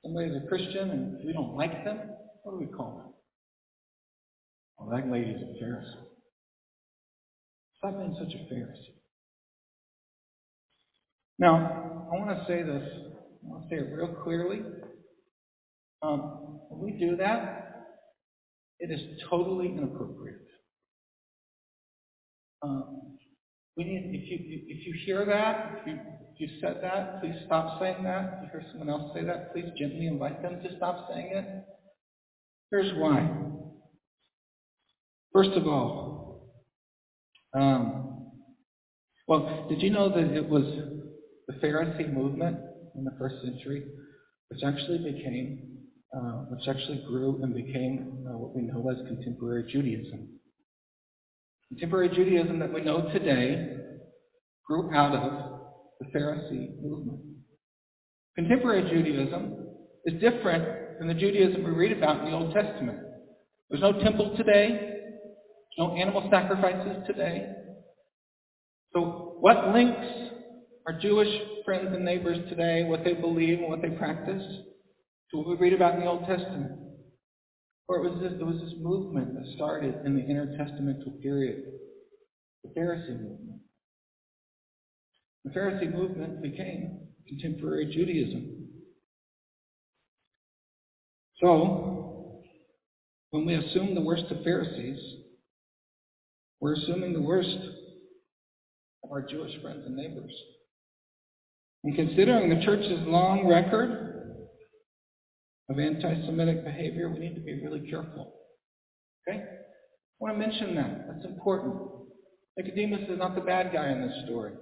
Somebody's 0.04 0.36
a 0.36 0.46
Christian 0.46 0.90
and 0.90 1.24
we 1.24 1.32
don't 1.32 1.56
like 1.56 1.84
them. 1.84 1.98
What 2.44 2.52
do 2.52 2.58
we 2.58 2.66
call 2.66 3.02
them? 3.02 3.14
Well, 4.78 4.96
that 4.96 5.10
lady's 5.10 5.36
a 5.36 5.64
Pharisee. 5.64 6.06
Stop 7.78 7.98
being 7.98 8.16
such 8.18 8.34
a 8.34 8.54
Pharisee. 8.54 8.94
Now, 11.40 12.08
I 12.12 12.16
want 12.16 12.38
to 12.38 12.44
say 12.46 12.62
this. 12.62 12.88
I 13.44 13.48
want 13.48 13.68
to 13.68 13.74
say 13.74 13.82
it 13.82 13.92
real 13.92 14.14
clearly. 14.22 14.62
Um, 16.02 16.60
when 16.70 16.92
we 16.92 16.98
do 16.98 17.16
that, 17.16 17.86
it 18.78 18.92
is 18.92 19.00
totally 19.28 19.68
inappropriate. 19.68 20.47
Um, 22.62 23.18
we 23.76 23.84
need, 23.84 24.10
if 24.12 24.28
you 24.28 24.60
if 24.66 24.86
you 24.86 24.94
hear 25.06 25.24
that, 25.24 25.78
if 25.78 25.86
you 25.86 25.98
if 26.34 26.40
you 26.40 26.48
said 26.60 26.78
that, 26.82 27.20
please 27.20 27.36
stop 27.46 27.80
saying 27.80 28.02
that. 28.04 28.40
If 28.42 28.52
you 28.54 28.60
hear 28.60 28.68
someone 28.72 28.90
else 28.90 29.12
say 29.14 29.24
that, 29.24 29.52
please 29.52 29.70
gently 29.78 30.06
invite 30.06 30.42
them 30.42 30.60
to 30.62 30.76
stop 30.76 31.08
saying 31.12 31.30
it. 31.32 31.64
Here's 32.70 32.92
why. 32.98 33.30
First 35.32 35.50
of 35.50 35.66
all, 35.66 36.52
um, 37.54 38.32
well, 39.28 39.66
did 39.68 39.80
you 39.80 39.90
know 39.90 40.08
that 40.08 40.36
it 40.36 40.48
was 40.48 40.64
the 41.46 41.54
Pharisee 41.54 42.12
movement 42.12 42.58
in 42.94 43.04
the 43.04 43.12
first 43.18 43.36
century, 43.42 43.84
which 44.48 44.60
actually 44.64 44.98
became, 44.98 45.78
uh, 46.14 46.44
which 46.50 46.68
actually 46.68 47.04
grew 47.06 47.40
and 47.42 47.54
became 47.54 48.26
uh, 48.28 48.36
what 48.36 48.54
we 48.54 48.62
know 48.62 48.88
as 48.90 48.96
contemporary 49.06 49.64
Judaism. 49.70 50.37
Contemporary 51.68 52.08
Judaism 52.08 52.58
that 52.60 52.72
we 52.72 52.80
know 52.80 53.10
today 53.12 53.76
grew 54.66 54.90
out 54.94 55.14
of 55.14 55.60
the 56.00 56.18
Pharisee 56.18 56.80
movement. 56.80 57.20
Contemporary 58.36 58.88
Judaism 58.90 59.66
is 60.06 60.20
different 60.20 60.98
than 60.98 61.08
the 61.08 61.14
Judaism 61.14 61.62
we 61.62 61.70
read 61.70 61.96
about 61.96 62.20
in 62.20 62.30
the 62.30 62.36
Old 62.36 62.54
Testament. 62.54 62.98
There's 63.68 63.82
no 63.82 63.92
temple 64.00 64.34
today. 64.36 64.68
There's 64.70 65.78
no 65.78 65.94
animal 65.94 66.26
sacrifices 66.30 67.04
today. 67.06 67.48
So 68.94 69.36
what 69.40 69.68
links 69.74 70.06
our 70.86 70.98
Jewish 70.98 71.28
friends 71.66 71.88
and 71.92 72.02
neighbors 72.02 72.38
today, 72.48 72.84
what 72.84 73.04
they 73.04 73.12
believe 73.12 73.58
and 73.58 73.68
what 73.68 73.82
they 73.82 73.90
practice, 73.90 74.42
to 75.30 75.36
what 75.36 75.48
we 75.48 75.56
read 75.56 75.74
about 75.74 75.94
in 75.94 76.00
the 76.00 76.06
Old 76.06 76.24
Testament? 76.24 76.87
Or 77.88 77.96
it 77.96 78.10
was 78.10 78.20
this, 78.20 78.32
was 78.40 78.60
this 78.60 78.78
movement 78.80 79.34
that 79.34 79.54
started 79.54 79.94
in 80.04 80.14
the 80.14 80.20
intertestamental 80.20 81.22
period, 81.22 81.64
the 82.62 82.68
Pharisee 82.78 83.18
movement. 83.18 83.60
The 85.44 85.50
Pharisee 85.50 85.92
movement 85.92 86.42
became 86.42 87.00
contemporary 87.26 87.86
Judaism. 87.94 88.68
So, 91.40 92.42
when 93.30 93.46
we 93.46 93.54
assume 93.54 93.94
the 93.94 94.02
worst 94.02 94.24
of 94.30 94.42
Pharisees, 94.42 94.98
we're 96.60 96.74
assuming 96.74 97.14
the 97.14 97.22
worst 97.22 97.56
of 99.04 99.12
our 99.12 99.22
Jewish 99.22 99.52
friends 99.62 99.84
and 99.86 99.96
neighbors. 99.96 100.32
And 101.84 101.94
considering 101.94 102.50
the 102.50 102.64
church's 102.64 103.06
long 103.06 103.46
record 103.46 104.07
of 105.68 105.78
anti 105.78 106.26
Semitic 106.26 106.64
behavior, 106.64 107.10
we 107.10 107.18
need 107.18 107.34
to 107.34 107.40
be 107.40 107.62
really 107.62 107.88
careful. 107.90 108.34
Okay? 109.28 109.38
I 109.40 109.44
want 110.18 110.34
to 110.34 110.38
mention 110.38 110.74
that. 110.76 111.06
That's 111.08 111.24
important. 111.26 111.76
Nicodemus 112.56 113.08
is 113.08 113.18
not 113.18 113.34
the 113.34 113.40
bad 113.40 113.72
guy 113.72 113.90
in 113.90 114.00
this 114.00 114.24
story. 114.26 114.52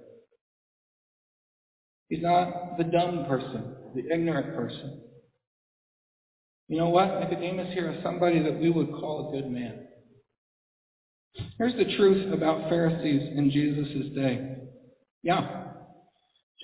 He's 2.09 2.21
not 2.21 2.77
the 2.77 2.83
dumb 2.83 3.25
person, 3.27 3.75
the 3.95 4.13
ignorant 4.13 4.55
person. 4.55 5.01
You 6.69 6.77
know 6.77 6.89
what? 6.89 7.19
Nicodemus 7.19 7.73
here 7.73 7.91
is 7.91 8.03
somebody 8.03 8.41
that 8.43 8.59
we 8.59 8.69
would 8.69 8.91
call 8.91 9.29
a 9.29 9.31
good 9.31 9.49
man. 9.49 9.87
Here's 11.57 11.73
the 11.73 11.95
truth 11.95 12.33
about 12.33 12.69
Pharisees 12.69 13.37
in 13.37 13.49
Jesus' 13.51 14.13
day. 14.15 14.57
Yeah, 15.23 15.63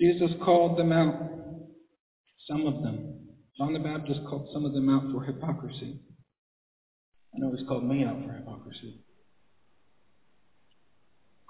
Jesus 0.00 0.30
called 0.44 0.78
them 0.78 0.92
out, 0.92 1.14
some 2.48 2.66
of 2.66 2.82
them. 2.82 3.13
John 3.58 3.72
the 3.72 3.78
Baptist 3.78 4.20
called 4.28 4.48
some 4.52 4.64
of 4.64 4.72
them 4.72 4.88
out 4.88 5.10
for 5.12 5.24
hypocrisy. 5.24 6.00
I 7.34 7.38
know 7.38 7.54
he's 7.56 7.66
called 7.66 7.84
me 7.84 8.04
out 8.04 8.16
for 8.26 8.32
hypocrisy 8.32 9.04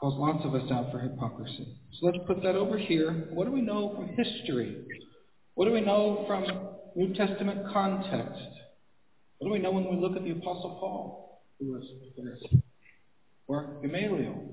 calls 0.04 0.18
lots 0.18 0.44
of 0.44 0.54
us 0.54 0.70
out 0.70 0.92
for 0.92 0.98
hypocrisy. 0.98 1.66
So 1.98 2.06
let's 2.06 2.18
put 2.26 2.42
that 2.42 2.56
over 2.56 2.76
here. 2.76 3.28
What 3.30 3.46
do 3.46 3.52
we 3.52 3.62
know 3.62 3.94
from 3.94 4.08
history? 4.08 4.76
What 5.54 5.64
do 5.64 5.72
we 5.72 5.80
know 5.80 6.24
from 6.26 6.44
New 6.94 7.14
Testament 7.14 7.72
context? 7.72 8.42
What 9.38 9.48
do 9.48 9.52
we 9.54 9.60
know 9.60 9.70
when 9.70 9.88
we 9.88 9.96
look 9.96 10.14
at 10.14 10.24
the 10.24 10.32
Apostle 10.32 10.76
Paul, 10.78 11.42
who 11.58 11.72
was 11.72 11.84
a 11.84 12.20
Pharisee? 12.20 12.62
Or 13.46 13.78
Gamaliel, 13.80 14.44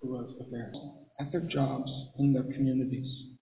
who 0.00 0.08
was 0.08 0.34
a 0.40 0.44
Pharisee, 0.44 0.92
at 1.20 1.30
their 1.32 1.42
jobs, 1.42 1.90
in 2.18 2.32
their 2.32 2.44
communities? 2.44 3.33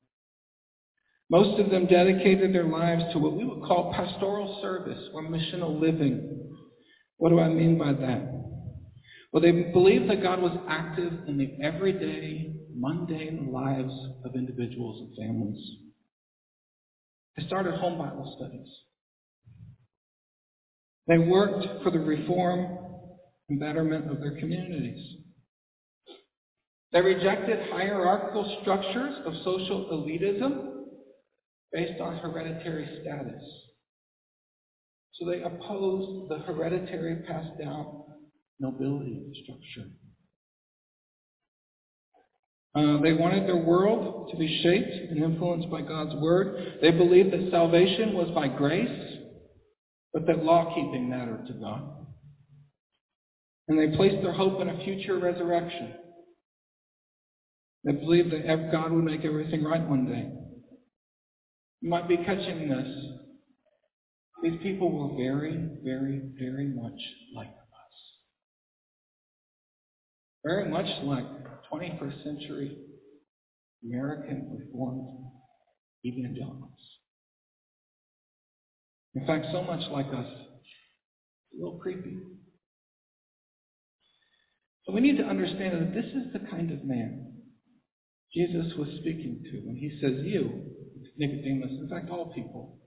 Most 1.32 1.58
of 1.58 1.70
them 1.70 1.86
dedicated 1.86 2.54
their 2.54 2.66
lives 2.66 3.04
to 3.14 3.18
what 3.18 3.34
we 3.34 3.44
would 3.46 3.62
call 3.62 3.90
pastoral 3.94 4.60
service 4.60 5.02
or 5.14 5.22
missional 5.22 5.80
living. 5.80 6.50
What 7.16 7.30
do 7.30 7.40
I 7.40 7.48
mean 7.48 7.78
by 7.78 7.94
that? 7.94 8.30
Well, 9.32 9.40
they 9.40 9.50
believed 9.72 10.10
that 10.10 10.22
God 10.22 10.42
was 10.42 10.54
active 10.68 11.10
in 11.26 11.38
the 11.38 11.56
everyday, 11.64 12.52
mundane 12.74 13.50
lives 13.50 13.94
of 14.26 14.34
individuals 14.34 15.00
and 15.00 15.26
families. 15.26 15.70
They 17.38 17.46
started 17.46 17.76
home 17.76 17.96
Bible 17.96 18.36
studies. 18.38 18.68
They 21.06 21.16
worked 21.16 21.82
for 21.82 21.90
the 21.90 21.98
reform 21.98 22.76
and 23.48 23.58
betterment 23.58 24.10
of 24.10 24.20
their 24.20 24.38
communities. 24.38 25.16
They 26.92 27.00
rejected 27.00 27.70
hierarchical 27.70 28.58
structures 28.60 29.14
of 29.24 29.32
social 29.42 29.86
elitism 29.92 30.71
based 31.72 32.00
on 32.00 32.18
hereditary 32.18 33.00
status. 33.02 33.42
So 35.14 35.26
they 35.26 35.42
opposed 35.42 36.30
the 36.30 36.38
hereditary 36.38 37.22
passed 37.26 37.58
down 37.58 38.04
nobility 38.60 39.22
structure. 39.42 39.90
Uh, 42.74 43.02
they 43.02 43.12
wanted 43.12 43.46
their 43.46 43.56
world 43.56 44.30
to 44.30 44.38
be 44.38 44.62
shaped 44.62 45.10
and 45.10 45.22
influenced 45.22 45.70
by 45.70 45.82
God's 45.82 46.14
word. 46.22 46.78
They 46.80 46.90
believed 46.90 47.32
that 47.32 47.50
salvation 47.50 48.14
was 48.14 48.30
by 48.34 48.48
grace 48.48 49.18
but 50.12 50.26
that 50.26 50.44
law 50.44 50.74
keeping 50.74 51.08
mattered 51.08 51.46
to 51.46 51.54
God. 51.54 51.82
And 53.68 53.78
they 53.78 53.96
placed 53.96 54.22
their 54.22 54.32
hope 54.32 54.60
in 54.60 54.68
a 54.68 54.84
future 54.84 55.18
resurrection. 55.18 55.94
They 57.84 57.92
believed 57.92 58.32
that 58.32 58.70
God 58.70 58.92
would 58.92 59.04
make 59.04 59.24
everything 59.24 59.64
right 59.64 59.86
one 59.86 60.06
day. 60.06 60.30
You 61.82 61.90
might 61.90 62.08
be 62.08 62.16
catching 62.16 62.68
this. 62.68 62.88
These 64.42 64.62
people 64.62 64.90
were 64.90 65.16
very, 65.16 65.68
very, 65.84 66.22
very 66.38 66.68
much 66.68 66.98
like 67.34 67.48
us. 67.48 67.94
Very 70.44 70.70
much 70.70 70.86
like 71.04 71.26
21st 71.72 72.22
century 72.22 72.76
American 73.84 74.56
Reformed 74.56 75.08
evangelicals. 76.04 76.70
In 79.14 79.26
fact, 79.26 79.46
so 79.52 79.62
much 79.62 79.90
like 79.90 80.06
us, 80.06 80.26
it's 80.26 81.60
a 81.60 81.64
little 81.64 81.78
creepy. 81.80 82.16
So 84.86 84.92
we 84.92 85.00
need 85.00 85.18
to 85.18 85.24
understand 85.24 85.80
that 85.80 85.94
this 85.94 86.06
is 86.12 86.32
the 86.32 86.48
kind 86.48 86.70
of 86.72 86.84
man 86.84 87.32
Jesus 88.34 88.72
was 88.78 88.88
speaking 89.00 89.42
to 89.50 89.58
when 89.66 89.76
he 89.76 89.98
says, 90.00 90.24
You, 90.24 90.72
Nicodemus, 91.16 91.70
in 91.80 91.88
fact, 91.88 92.10
all 92.10 92.32
people, 92.34 92.78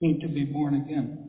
need 0.00 0.20
to 0.20 0.28
be 0.28 0.44
born 0.44 0.74
again. 0.74 1.26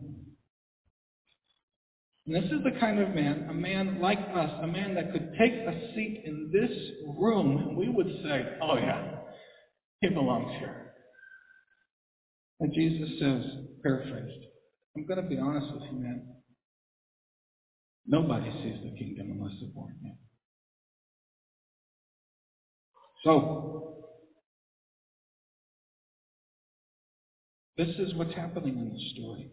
And 2.27 2.35
this 2.35 2.51
is 2.51 2.63
the 2.63 2.79
kind 2.79 2.99
of 2.99 3.09
man, 3.09 3.47
a 3.49 3.53
man 3.53 3.99
like 3.99 4.19
us, 4.19 4.51
a 4.61 4.67
man 4.67 4.95
that 4.95 5.11
could 5.11 5.33
take 5.39 5.53
a 5.53 5.93
seat 5.95 6.21
in 6.25 6.51
this 6.53 6.71
room, 7.17 7.57
and 7.57 7.75
we 7.75 7.89
would 7.89 8.07
say, 8.23 8.57
Oh, 8.61 8.75
yeah, 8.77 9.17
he 10.01 10.09
belongs 10.09 10.51
here. 10.59 10.93
And 12.61 12.71
Jesus 12.73 13.09
says, 13.19 13.43
paraphrased, 13.81 14.45
I'm 14.95 15.07
going 15.07 15.21
to 15.21 15.27
be 15.27 15.39
honest 15.39 15.73
with 15.73 15.83
you, 15.91 15.97
man. 15.97 16.27
Nobody 18.05 18.51
sees 18.51 18.83
the 18.83 18.97
kingdom 18.97 19.31
unless 19.31 19.53
they're 19.59 19.71
born 19.71 19.95
again. 19.99 20.17
So, 23.23 23.70
this 27.81 27.97
is 27.97 28.13
what's 28.13 28.33
happening 28.35 28.77
in 28.77 28.93
the 28.93 29.09
story. 29.15 29.49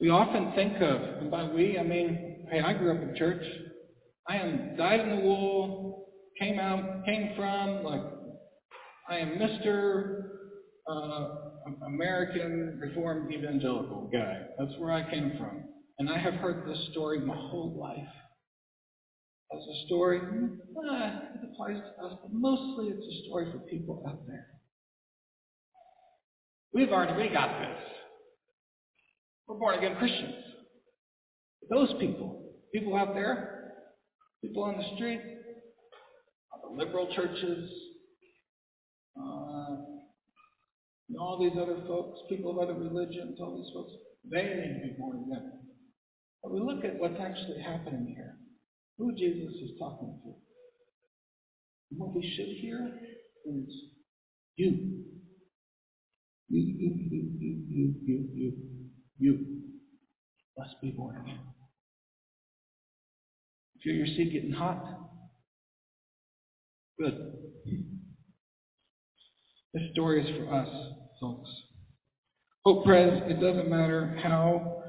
We 0.00 0.10
often 0.10 0.52
think 0.54 0.74
of, 0.82 1.00
and 1.20 1.30
by 1.30 1.44
we, 1.44 1.78
I 1.78 1.82
mean, 1.82 2.46
hey, 2.50 2.60
I 2.60 2.74
grew 2.74 2.94
up 2.94 3.02
in 3.02 3.16
church. 3.16 3.42
I 4.28 4.36
am 4.36 4.76
dyed 4.76 5.00
in 5.00 5.16
the 5.16 5.22
wool, 5.22 6.08
came 6.38 6.58
out, 6.58 7.06
came 7.06 7.32
from, 7.34 7.84
like, 7.84 8.02
I 9.08 9.16
am 9.18 9.38
Mr. 9.38 10.24
Uh, 10.86 11.28
American 11.86 12.78
Reformed 12.82 13.32
Evangelical 13.32 14.10
guy. 14.12 14.42
That's 14.58 14.72
where 14.78 14.92
I 14.92 15.10
came 15.10 15.38
from. 15.38 15.64
And 15.98 16.10
I 16.10 16.18
have 16.18 16.34
heard 16.34 16.68
this 16.68 16.88
story 16.90 17.20
my 17.20 17.34
whole 17.34 17.78
life. 17.80 18.12
As 19.54 19.62
a 19.62 19.86
story, 19.86 20.18
eh, 20.18 21.10
it 21.34 21.50
applies 21.50 21.76
to 21.76 22.04
us, 22.04 22.18
but 22.20 22.32
mostly 22.32 22.88
it's 22.88 23.06
a 23.06 23.26
story 23.26 23.50
for 23.52 23.58
people 23.70 24.04
out 24.06 24.26
there. 24.26 24.48
We've 26.76 26.90
already, 26.90 27.14
we 27.14 27.32
got 27.32 27.58
this. 27.58 27.78
We're 29.48 29.56
born 29.56 29.78
again 29.78 29.96
Christians. 29.96 30.34
Those 31.70 31.94
people, 31.98 32.52
people 32.70 32.94
out 32.94 33.14
there, 33.14 33.72
people 34.42 34.62
on 34.64 34.76
the 34.76 34.84
street, 34.94 35.22
the 36.62 36.76
liberal 36.76 37.08
churches, 37.16 37.70
uh, 39.18 39.76
all 41.18 41.38
these 41.40 41.58
other 41.58 41.78
folks, 41.86 42.18
people 42.28 42.50
of 42.50 42.58
other 42.58 42.78
religions, 42.78 43.38
all 43.40 43.56
these 43.56 43.72
folks, 43.72 43.92
they 44.30 44.42
need 44.42 44.74
to 44.74 44.88
be 44.88 44.94
born 44.98 45.24
again. 45.30 45.52
But 46.42 46.52
we 46.52 46.60
look 46.60 46.84
at 46.84 46.98
what's 46.98 47.18
actually 47.18 47.62
happening 47.62 48.12
here, 48.14 48.36
who 48.98 49.14
Jesus 49.14 49.54
is 49.62 49.70
talking 49.78 50.20
to. 50.24 50.34
And 51.90 52.00
what 52.00 52.14
we 52.14 52.20
should 52.36 52.54
hear 52.60 53.00
is 53.46 53.74
you. 54.56 55.15
You, 56.48 56.60
you, 56.60 56.94
you, 57.10 57.30
you, 57.40 57.64
you, 57.68 57.94
you, 58.06 58.28
you, 58.34 58.52
you 59.18 59.46
must 60.56 60.80
be 60.80 60.90
born 60.90 61.16
again. 61.16 61.40
Feel 63.82 63.94
your 63.94 64.06
seat 64.06 64.32
getting 64.32 64.52
hot? 64.52 64.84
Good. 66.98 67.32
This 69.74 69.82
story 69.92 70.22
is 70.24 70.36
for 70.38 70.54
us, 70.54 70.68
folks. 71.20 71.50
Hope 72.64 72.84
Pres, 72.84 73.22
it 73.28 73.40
doesn't 73.40 73.68
matter 73.68 74.18
how 74.22 74.82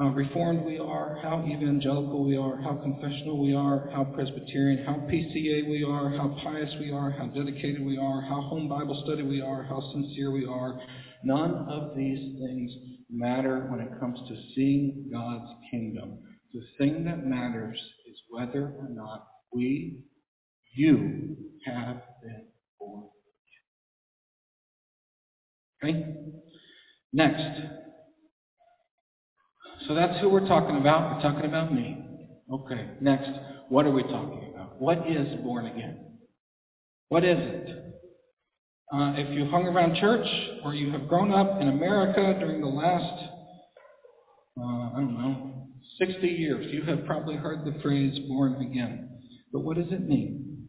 uh, 0.00 0.08
reformed 0.10 0.64
we 0.64 0.78
are, 0.78 1.18
how 1.22 1.44
evangelical 1.46 2.24
we 2.24 2.36
are, 2.36 2.60
how 2.62 2.74
confessional 2.76 3.38
we 3.38 3.54
are, 3.54 3.90
how 3.92 4.04
Presbyterian, 4.04 4.84
how 4.84 4.94
PCA 4.94 5.68
we 5.68 5.84
are, 5.84 6.10
how 6.16 6.34
pious 6.42 6.70
we 6.80 6.90
are, 6.90 7.10
how 7.10 7.26
dedicated 7.26 7.84
we 7.84 7.98
are, 7.98 8.22
how 8.22 8.40
home 8.40 8.68
Bible 8.68 9.02
study 9.04 9.22
we 9.22 9.42
are, 9.42 9.62
how 9.64 9.80
sincere 9.92 10.30
we 10.30 10.46
are. 10.46 10.80
None 11.22 11.66
of 11.68 11.94
these 11.94 12.38
things 12.40 12.72
matter 13.10 13.66
when 13.70 13.80
it 13.80 14.00
comes 14.00 14.18
to 14.28 14.36
seeing 14.54 15.10
God's 15.12 15.50
kingdom. 15.70 16.18
The 16.54 16.62
thing 16.78 17.04
that 17.04 17.26
matters 17.26 17.78
is 18.08 18.16
whether 18.30 18.72
or 18.78 18.88
not 18.90 19.26
we, 19.52 20.04
you, 20.74 21.36
have 21.66 22.00
been 22.22 22.46
born 22.78 23.04
Okay? 25.82 26.06
Next. 27.12 27.79
So 29.90 29.94
that's 29.96 30.20
who 30.20 30.28
we're 30.28 30.46
talking 30.46 30.76
about. 30.76 31.16
We're 31.16 31.22
talking 31.32 31.46
about 31.46 31.74
me. 31.74 31.98
Okay. 32.48 32.90
Next. 33.00 33.28
What 33.70 33.86
are 33.86 33.90
we 33.90 34.04
talking 34.04 34.52
about? 34.54 34.80
What 34.80 34.98
is 34.98 35.26
born 35.42 35.66
again? 35.66 36.16
What 37.08 37.24
is 37.24 37.36
it? 37.36 37.96
Uh, 38.94 39.14
if 39.16 39.36
you 39.36 39.46
hung 39.46 39.66
around 39.66 39.96
church 39.96 40.28
or 40.62 40.76
you 40.76 40.92
have 40.92 41.08
grown 41.08 41.32
up 41.32 41.60
in 41.60 41.66
America 41.66 42.38
during 42.38 42.60
the 42.60 42.68
last, 42.68 43.30
uh, 44.60 44.94
I 44.94 44.98
don't 44.98 45.20
know, 45.20 45.66
60 45.98 46.24
years, 46.24 46.72
you 46.72 46.84
have 46.84 47.04
probably 47.04 47.34
heard 47.34 47.64
the 47.64 47.76
phrase 47.80 48.16
born 48.28 48.62
again. 48.62 49.08
But 49.52 49.62
what 49.62 49.76
does 49.76 49.90
it 49.90 50.06
mean? 50.06 50.68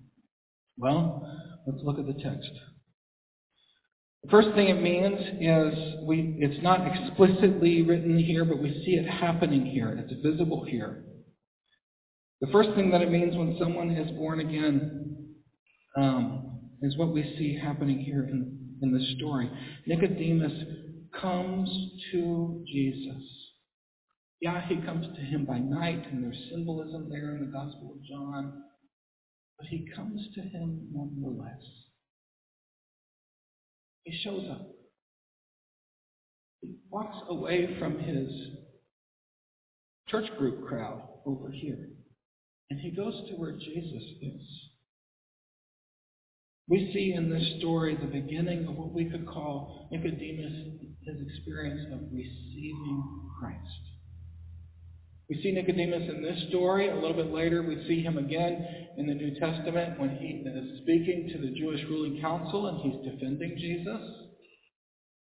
Well, 0.77 1.31
let's 1.67 1.83
look 1.83 1.99
at 1.99 2.07
the 2.07 2.19
text. 2.23 2.49
The 4.23 4.29
first 4.29 4.49
thing 4.55 4.69
it 4.69 4.81
means 4.81 5.19
is 5.39 5.95
we, 6.03 6.37
it's 6.39 6.61
not 6.61 6.81
explicitly 6.85 7.81
written 7.81 8.19
here, 8.19 8.45
but 8.45 8.61
we 8.61 8.69
see 8.85 8.91
it 8.91 9.09
happening 9.09 9.65
here. 9.65 9.97
It's 9.97 10.21
visible 10.21 10.63
here. 10.63 11.03
The 12.41 12.51
first 12.51 12.69
thing 12.75 12.91
that 12.91 13.01
it 13.01 13.11
means 13.11 13.35
when 13.35 13.57
someone 13.59 13.91
is 13.91 14.11
born 14.17 14.39
again 14.39 15.35
um, 15.97 16.59
is 16.81 16.97
what 16.97 17.13
we 17.13 17.23
see 17.37 17.59
happening 17.61 17.99
here 17.99 18.23
in, 18.23 18.77
in 18.81 18.91
the 18.91 19.03
story. 19.17 19.49
Nicodemus 19.87 20.53
comes 21.19 21.69
to 22.11 22.63
Jesus. 22.67 23.23
Yeah, 24.39 24.67
he 24.67 24.77
comes 24.77 25.05
to 25.15 25.21
him 25.21 25.45
by 25.45 25.59
night, 25.59 26.03
and 26.11 26.23
there's 26.23 26.49
symbolism 26.49 27.09
there 27.09 27.35
in 27.35 27.45
the 27.45 27.51
Gospel 27.51 27.95
of 27.95 28.03
John, 28.03 28.63
but 29.57 29.67
he 29.67 29.87
comes 29.95 30.19
to 30.35 30.41
him 30.41 30.87
nonetheless. 30.91 31.61
He 34.03 34.19
shows 34.23 34.47
up. 34.49 34.67
He 36.61 36.75
walks 36.89 37.17
away 37.29 37.77
from 37.79 37.99
his 37.99 38.29
church 40.09 40.29
group 40.37 40.67
crowd 40.67 41.01
over 41.25 41.49
here, 41.51 41.89
and 42.69 42.79
he 42.79 42.91
goes 42.91 43.13
to 43.29 43.35
where 43.35 43.53
Jesus 43.53 44.03
is. 44.21 44.41
We 46.67 46.91
see 46.93 47.13
in 47.15 47.29
this 47.29 47.59
story 47.59 47.95
the 47.95 48.07
beginning 48.07 48.67
of 48.67 48.75
what 48.75 48.93
we 48.93 49.09
could 49.09 49.27
call 49.27 49.89
Nicodemus, 49.91 50.79
his 51.01 51.15
experience 51.27 51.81
of 51.93 51.99
receiving 52.11 53.03
Christ. 53.39 53.90
We 55.31 55.41
see 55.41 55.53
Nicodemus 55.53 56.09
in 56.13 56.21
this 56.21 56.49
story. 56.49 56.89
A 56.89 56.93
little 56.93 57.13
bit 57.13 57.31
later, 57.31 57.63
we 57.63 57.87
see 57.87 58.03
him 58.03 58.17
again 58.17 58.67
in 58.97 59.07
the 59.07 59.13
New 59.13 59.39
Testament 59.39 59.97
when 59.97 60.17
he 60.17 60.43
is 60.45 60.81
speaking 60.81 61.29
to 61.31 61.37
the 61.39 61.57
Jewish 61.57 61.79
ruling 61.87 62.19
council 62.19 62.67
and 62.67 62.81
he's 62.81 63.09
defending 63.09 63.55
Jesus. 63.57 64.01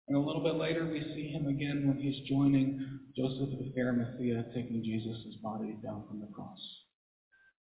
And 0.08 0.18
a 0.18 0.20
little 0.20 0.42
bit 0.42 0.56
later, 0.56 0.86
we 0.86 1.00
see 1.00 1.32
him 1.32 1.46
again 1.46 1.88
when 1.88 1.96
he's 1.96 2.28
joining 2.28 3.00
Joseph 3.16 3.48
of 3.58 3.72
Arimathea, 3.74 4.44
taking 4.54 4.84
Jesus' 4.84 5.34
body 5.42 5.78
down 5.82 6.04
from 6.06 6.20
the 6.20 6.28
cross. 6.34 6.60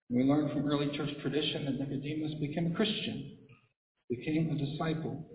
We 0.10 0.24
learn 0.24 0.50
from 0.50 0.70
early 0.70 0.90
church 0.98 1.12
tradition 1.22 1.64
that 1.64 1.80
Nicodemus 1.80 2.34
became 2.42 2.74
a 2.74 2.76
Christian, 2.76 3.38
became 4.10 4.52
a 4.52 4.60
disciple. 4.60 5.26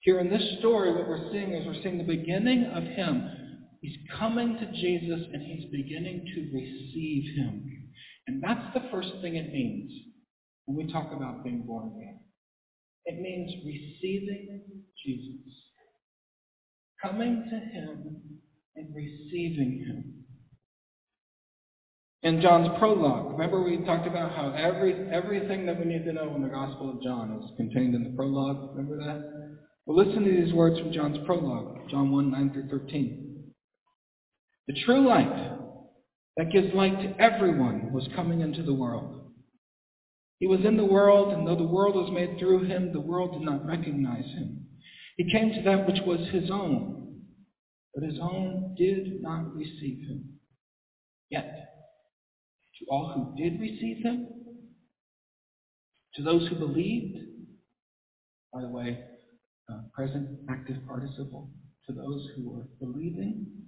Here 0.00 0.18
in 0.18 0.28
this 0.28 0.58
story, 0.58 0.92
what 0.92 1.08
we're 1.08 1.30
seeing 1.30 1.52
is 1.52 1.64
we're 1.64 1.80
seeing 1.84 1.98
the 1.98 2.16
beginning 2.16 2.64
of 2.64 2.82
him 2.82 3.30
He's 3.82 3.98
coming 4.16 4.56
to 4.58 4.80
Jesus 4.80 5.26
and 5.32 5.42
he's 5.42 5.68
beginning 5.72 6.24
to 6.24 6.56
receive 6.56 7.36
him. 7.36 7.68
And 8.28 8.40
that's 8.40 8.72
the 8.74 8.88
first 8.92 9.10
thing 9.20 9.34
it 9.34 9.52
means 9.52 9.92
when 10.66 10.76
we 10.76 10.92
talk 10.92 11.12
about 11.12 11.42
being 11.42 11.64
born 11.66 11.88
again. 11.88 12.20
It 13.06 13.20
means 13.20 13.50
receiving 13.66 14.84
Jesus. 15.04 15.52
Coming 17.02 17.42
to 17.50 17.56
him 17.56 18.20
and 18.76 18.94
receiving 18.94 19.84
him. 19.84 20.14
In 22.22 22.40
John's 22.40 22.68
prologue, 22.78 23.32
remember 23.32 23.64
we 23.64 23.78
talked 23.78 24.06
about 24.06 24.30
how 24.36 24.54
every, 24.56 24.94
everything 25.10 25.66
that 25.66 25.76
we 25.76 25.86
need 25.86 26.04
to 26.04 26.12
know 26.12 26.32
in 26.36 26.42
the 26.42 26.48
Gospel 26.48 26.88
of 26.88 27.02
John 27.02 27.42
is 27.42 27.50
contained 27.56 27.96
in 27.96 28.04
the 28.04 28.10
prologue. 28.10 28.76
Remember 28.76 28.96
that? 29.04 29.58
Well, 29.86 29.96
listen 29.96 30.22
to 30.22 30.30
these 30.30 30.54
words 30.54 30.78
from 30.78 30.92
John's 30.92 31.18
prologue, 31.26 31.90
John 31.90 32.12
1 32.12 32.30
9 32.30 32.52
through 32.52 32.68
13. 32.68 33.31
The 34.68 34.80
true 34.84 35.06
light 35.08 35.58
that 36.36 36.52
gives 36.52 36.74
light 36.74 37.00
to 37.00 37.20
everyone 37.20 37.92
was 37.92 38.08
coming 38.14 38.40
into 38.40 38.62
the 38.62 38.72
world. 38.74 39.32
He 40.38 40.46
was 40.46 40.64
in 40.64 40.76
the 40.76 40.84
world, 40.84 41.32
and 41.32 41.46
though 41.46 41.56
the 41.56 41.62
world 41.62 41.94
was 41.94 42.10
made 42.12 42.38
through 42.38 42.64
him, 42.64 42.92
the 42.92 43.00
world 43.00 43.32
did 43.32 43.42
not 43.42 43.66
recognize 43.66 44.24
him. 44.24 44.66
He 45.16 45.30
came 45.30 45.52
to 45.52 45.62
that 45.62 45.86
which 45.86 46.00
was 46.06 46.20
his 46.32 46.50
own, 46.50 47.22
but 47.94 48.04
his 48.04 48.18
own 48.20 48.74
did 48.76 49.22
not 49.22 49.54
receive 49.54 50.06
him. 50.08 50.38
Yet, 51.30 51.68
to 52.78 52.86
all 52.88 53.12
who 53.14 53.42
did 53.42 53.60
receive 53.60 53.98
him, 53.98 54.26
to 56.14 56.22
those 56.22 56.48
who 56.48 56.56
believed, 56.56 57.24
by 58.52 58.62
the 58.62 58.68
way, 58.68 59.04
uh, 59.70 59.82
present 59.94 60.40
active 60.50 60.76
participle, 60.86 61.50
to 61.86 61.92
those 61.92 62.28
who 62.34 62.50
were 62.50 62.68
believing, 62.80 63.61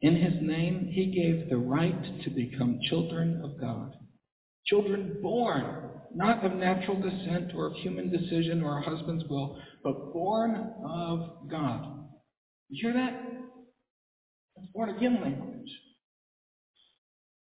in 0.00 0.16
his 0.16 0.34
name 0.40 0.90
he 0.92 1.06
gave 1.06 1.48
the 1.48 1.56
right 1.56 2.22
to 2.22 2.30
become 2.30 2.80
children 2.88 3.40
of 3.42 3.60
God. 3.60 3.94
Children 4.66 5.18
born, 5.22 5.90
not 6.14 6.44
of 6.44 6.52
natural 6.52 7.00
descent 7.00 7.52
or 7.54 7.66
of 7.66 7.74
human 7.74 8.10
decision 8.10 8.62
or 8.62 8.78
a 8.78 8.82
husband's 8.82 9.24
will, 9.28 9.60
but 9.82 10.12
born 10.12 10.72
of 10.84 11.48
God. 11.50 12.04
You 12.68 12.82
hear 12.82 12.92
that? 12.92 13.22
That's 14.56 14.68
born 14.72 14.90
again 14.90 15.20
language. 15.22 15.70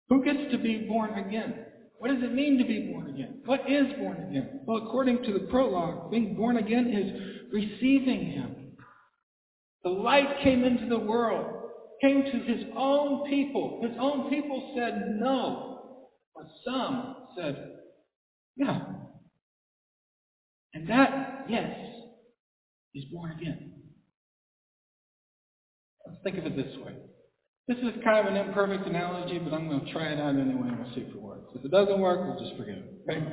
Who 0.10 0.24
gets 0.24 0.52
to 0.52 0.58
be 0.58 0.86
born 0.88 1.14
again? 1.14 1.66
What 2.00 2.10
does 2.12 2.24
it 2.24 2.34
mean 2.34 2.58
to 2.58 2.64
be 2.64 2.92
born 2.92 3.10
again? 3.14 3.42
What 3.46 3.70
is 3.70 3.86
born 4.00 4.30
again? 4.30 4.62
Well, 4.66 4.78
according 4.78 5.24
to 5.24 5.34
the 5.34 5.48
prologue, 5.52 6.10
being 6.10 6.36
born 6.36 6.58
again 6.58 6.88
is 6.88 7.52
receiving 7.52 8.32
Him. 8.32 8.56
The 9.84 9.90
light 9.90 10.42
came 10.44 10.64
into 10.64 10.88
the 10.88 11.00
world, 11.00 11.59
came 12.02 12.24
to 12.24 12.40
His 12.52 12.66
own 12.76 13.30
people. 13.30 13.80
His 13.82 13.92
own 14.00 14.30
people 14.30 14.74
said 14.76 15.18
no, 15.20 16.06
but 16.36 16.46
some 16.66 17.16
said, 17.38 17.76
yeah. 18.56 18.80
And 20.74 20.90
that, 20.90 21.46
yes, 21.50 21.72
is 22.94 23.06
born 23.12 23.32
again. 23.32 23.74
Let's 26.06 26.20
think 26.24 26.38
of 26.38 26.46
it 26.46 26.56
this 26.56 26.76
way. 26.84 26.94
This 27.68 27.78
is 27.78 28.04
kind 28.04 28.28
of 28.28 28.34
an 28.34 28.48
imperfect 28.48 28.88
analogy, 28.88 29.38
but 29.38 29.54
I'm 29.54 29.68
going 29.68 29.86
to 29.86 29.92
try 29.92 30.08
it 30.08 30.20
out 30.20 30.36
anyway 30.36 30.70
and 30.70 30.80
we'll 30.80 30.94
see 30.96 31.02
if 31.02 31.10
it 31.10 31.22
works. 31.22 31.52
If 31.56 31.64
it 31.64 31.72
doesn't 31.72 32.00
work, 32.00 32.22
we'll 32.22 32.44
just 32.44 32.58
forget 32.58 32.78
it. 32.78 33.02
Okay? 33.10 33.24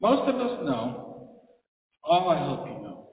Most 0.00 0.28
of 0.28 0.36
us 0.36 0.64
know, 0.64 1.28
oh, 2.08 2.28
I 2.28 2.38
hope 2.38 2.66
you 2.66 2.82
know. 2.82 3.08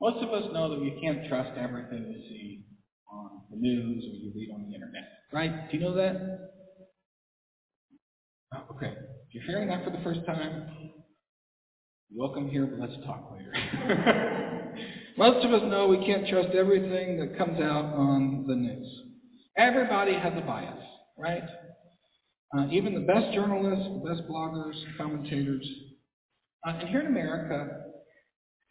Most 0.00 0.22
of 0.24 0.30
us 0.30 0.50
know 0.52 0.70
that 0.70 0.84
you 0.84 0.98
can't 1.02 1.28
trust 1.28 1.50
everything 1.58 2.06
you 2.10 2.22
see 2.28 2.64
on 3.12 3.42
the 3.50 3.56
news 3.56 4.04
or 4.04 4.16
you 4.16 4.32
read 4.34 4.50
on 4.54 4.66
the 4.68 4.74
internet. 4.74 5.04
Right? 5.32 5.70
Do 5.70 5.76
you 5.76 5.82
know 5.82 5.94
that? 5.94 6.50
Oh, 8.54 8.76
okay. 8.76 8.92
If 9.28 9.34
you're 9.34 9.44
hearing 9.44 9.68
that 9.68 9.84
for 9.84 9.90
the 9.90 10.02
first 10.02 10.24
time, 10.26 10.68
welcome 12.14 12.48
here, 12.48 12.66
but 12.66 12.80
let's 12.80 13.04
talk 13.06 13.32
later. 13.32 13.52
Most 15.18 15.44
of 15.44 15.52
us 15.52 15.62
know 15.70 15.88
we 15.88 16.04
can't 16.06 16.26
trust 16.26 16.54
everything 16.54 17.18
that 17.18 17.36
comes 17.36 17.60
out 17.60 17.84
on 17.94 18.46
the 18.46 18.54
news. 18.54 18.86
Everybody 19.56 20.14
has 20.14 20.32
a 20.36 20.40
bias, 20.40 20.82
right? 21.18 21.42
Uh, 22.56 22.66
even 22.70 22.94
the 22.94 23.00
best 23.00 23.32
journalists, 23.34 23.88
the 24.02 24.08
best 24.08 24.28
bloggers, 24.28 24.74
commentators. 24.96 25.66
Uh, 26.66 26.70
and 26.78 26.88
here 26.88 27.00
in 27.00 27.06
America, 27.06 27.82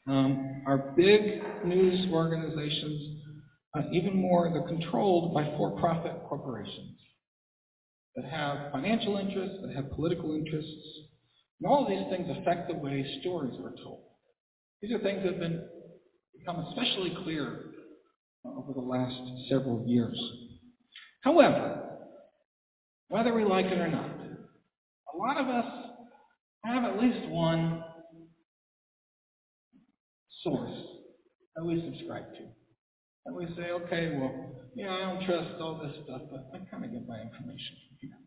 um, 0.07 0.63
our 0.65 0.93
big 0.95 1.41
news 1.65 2.07
organizations, 2.11 3.10
uh, 3.75 3.83
even 3.91 4.15
more, 4.15 4.49
they're 4.51 4.67
controlled 4.67 5.33
by 5.33 5.45
for-profit 5.57 6.13
corporations 6.27 6.97
that 8.15 8.25
have 8.25 8.71
financial 8.71 9.17
interests, 9.17 9.57
that 9.61 9.73
have 9.75 9.91
political 9.91 10.33
interests. 10.35 10.99
And 11.59 11.71
all 11.71 11.83
of 11.83 11.89
these 11.89 12.05
things 12.09 12.29
affect 12.37 12.67
the 12.67 12.75
way 12.75 13.05
stories 13.21 13.53
are 13.63 13.73
told. 13.83 14.03
These 14.81 14.93
are 14.93 14.99
things 14.99 15.23
that 15.23 15.33
have 15.33 15.39
been 15.39 15.63
become 16.37 16.59
especially 16.59 17.15
clear 17.23 17.65
over 18.45 18.73
the 18.73 18.81
last 18.81 19.15
several 19.47 19.85
years. 19.87 20.19
However, 21.21 21.81
whether 23.09 23.33
we 23.33 23.43
like 23.43 23.67
it 23.67 23.77
or 23.77 23.89
not, 23.89 24.09
a 25.13 25.17
lot 25.17 25.37
of 25.37 25.47
us 25.47 25.65
have 26.65 26.83
at 26.83 27.01
least 27.01 27.29
one 27.29 27.83
source 30.43 30.77
that 31.55 31.63
we 31.63 31.81
subscribe 31.85 32.33
to. 32.33 32.60
And 33.25 33.35
we 33.35 33.45
say, 33.55 33.69
okay, 33.71 34.17
well, 34.17 34.51
yeah, 34.75 34.93
I 34.93 34.99
don't 35.01 35.25
trust 35.25 35.61
all 35.61 35.79
this 35.83 35.95
stuff, 36.05 36.21
but 36.31 36.49
I 36.53 36.59
kind 36.71 36.85
of 36.85 36.91
get 36.91 37.07
my 37.07 37.21
information 37.21 37.77
from 37.87 37.97
here. 37.99 38.17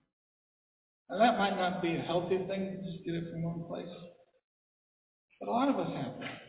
Now, 1.11 1.19
that 1.19 1.39
might 1.39 1.57
not 1.57 1.83
be 1.83 1.97
a 1.97 2.03
healthy 2.03 2.39
thing 2.47 2.79
to 2.79 2.91
just 2.91 3.05
get 3.05 3.15
it 3.15 3.25
from 3.31 3.43
one 3.43 3.65
place, 3.65 3.93
but 5.41 5.49
a 5.49 5.53
lot 5.53 5.69
of 5.69 5.79
us 5.79 5.93
have 5.97 6.21
that. 6.21 6.41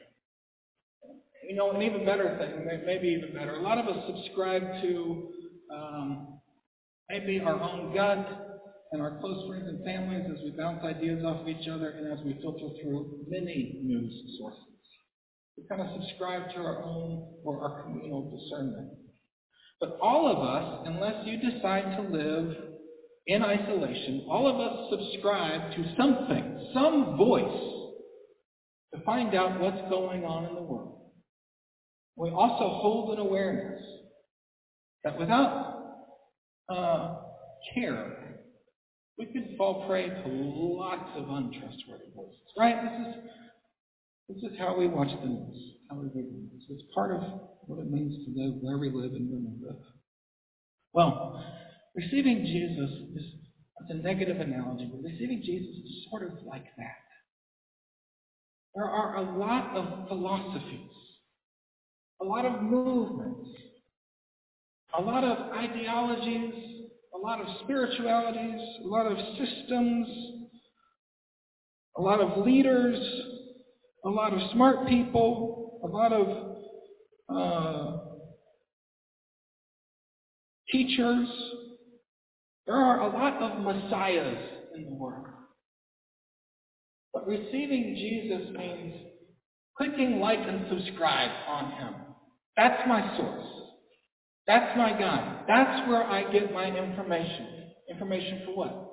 You 1.49 1.55
know, 1.55 1.71
an 1.71 1.81
even 1.81 2.05
better 2.05 2.37
thing, 2.37 2.65
maybe 2.85 3.07
even 3.09 3.33
better, 3.33 3.55
a 3.55 3.61
lot 3.61 3.77
of 3.77 3.87
us 3.87 4.03
subscribe 4.07 4.81
to 4.81 5.29
um, 5.73 6.39
maybe 7.09 7.39
our 7.39 7.59
own 7.59 7.93
gut 7.93 8.45
and 8.91 9.01
our 9.01 9.19
close 9.19 9.47
friends 9.47 9.67
and 9.67 9.83
families 9.83 10.25
as 10.31 10.41
we 10.43 10.51
bounce 10.57 10.83
ideas 10.83 11.23
off 11.23 11.41
of 11.41 11.47
each 11.47 11.67
other 11.67 11.89
and 11.89 12.11
as 12.11 12.23
we 12.25 12.33
filter 12.41 12.73
through 12.81 13.25
many 13.27 13.79
news 13.83 14.13
sources. 14.39 14.74
We 15.57 15.63
kind 15.69 15.81
of 15.81 16.01
subscribe 16.01 16.49
to 16.51 16.57
our 16.57 16.83
own 16.83 17.33
or 17.43 17.61
our 17.61 17.83
communal 17.83 18.29
discernment. 18.29 18.91
But 19.79 19.97
all 20.01 20.27
of 20.27 20.39
us, 20.39 20.87
unless 20.87 21.25
you 21.25 21.37
decide 21.37 21.97
to 21.97 22.17
live 22.17 22.55
in 23.27 23.41
isolation, 23.41 24.25
all 24.29 24.47
of 24.47 24.59
us 24.59 24.89
subscribe 24.89 25.71
to 25.75 25.95
something, 25.97 26.69
some 26.73 27.17
voice, 27.17 27.75
to 28.93 29.01
find 29.01 29.33
out 29.35 29.59
what's 29.59 29.89
going 29.89 30.23
on 30.23 30.45
in 30.45 30.55
the 30.55 30.61
world. 30.61 31.11
We 32.17 32.29
also 32.29 32.79
hold 32.79 33.17
an 33.17 33.19
awareness 33.19 33.81
that 35.03 35.19
without 35.19 36.05
uh, 36.69 37.15
care, 37.73 38.39
we 39.17 39.25
could 39.27 39.55
fall 39.57 39.85
prey 39.87 40.07
to 40.07 40.23
lots 40.27 41.09
of 41.15 41.29
untrustworthy 41.29 42.11
voices. 42.15 42.39
Right? 42.57 42.75
This 42.83 43.07
is 43.07 43.29
this 44.29 44.37
is 44.37 44.57
how 44.57 44.77
we 44.77 44.87
watch 44.87 45.09
the 45.21 45.27
news, 45.27 45.57
how 45.89 45.97
we 45.97 46.05
read 46.05 46.27
the 46.27 46.37
news. 46.37 46.65
It's 46.69 46.83
part 46.93 47.15
of 47.15 47.21
what 47.67 47.79
it 47.79 47.91
means 47.91 48.25
to 48.25 48.31
live 48.35 48.55
where 48.61 48.77
we 48.77 48.89
live 48.89 49.13
and 49.13 49.29
when 49.29 49.43
we 49.43 49.67
live. 49.67 49.81
Well, 50.93 51.43
receiving 51.95 52.45
Jesus 52.45 52.89
is 53.15 53.31
it's 53.81 53.91
a 53.91 53.93
negative 53.95 54.39
analogy, 54.39 54.89
but 54.91 55.03
receiving 55.03 55.43
Jesus 55.45 55.75
is 55.75 56.07
sort 56.09 56.23
of 56.23 56.43
like 56.45 56.65
that. 56.77 57.03
There 58.73 58.85
are 58.85 59.17
a 59.17 59.37
lot 59.37 59.75
of 59.75 60.07
philosophies 60.07 60.89
a 62.21 62.25
lot 62.25 62.45
of 62.45 62.61
movements, 62.61 63.49
a 64.97 65.01
lot 65.01 65.23
of 65.23 65.51
ideologies, 65.51 66.53
a 67.13 67.17
lot 67.17 67.41
of 67.41 67.47
spiritualities, 67.63 68.61
a 68.83 68.87
lot 68.87 69.05
of 69.05 69.17
systems, 69.37 70.07
a 71.97 72.01
lot 72.01 72.21
of 72.21 72.45
leaders, 72.45 72.97
a 74.05 74.09
lot 74.09 74.33
of 74.33 74.39
smart 74.53 74.87
people, 74.87 75.79
a 75.83 75.87
lot 75.87 76.13
of 76.13 76.27
uh, 77.27 77.97
teachers. 80.71 81.27
There 82.67 82.75
are 82.75 83.01
a 83.01 83.07
lot 83.07 83.41
of 83.41 83.63
messiahs 83.63 84.37
in 84.75 84.85
the 84.85 84.93
world. 84.93 85.25
But 87.13 87.27
receiving 87.27 87.95
Jesus 87.95 88.55
means 88.55 88.93
clicking 89.77 90.19
like 90.19 90.39
and 90.39 90.65
subscribe 90.69 91.31
on 91.47 91.71
him. 91.71 91.93
That's 92.55 92.87
my 92.87 93.17
source. 93.17 93.45
That's 94.47 94.77
my 94.77 94.91
guide. 94.91 95.45
That's 95.47 95.87
where 95.89 96.03
I 96.03 96.31
get 96.31 96.53
my 96.53 96.67
information. 96.67 97.47
Information 97.89 98.41
for 98.45 98.55
what? 98.55 98.91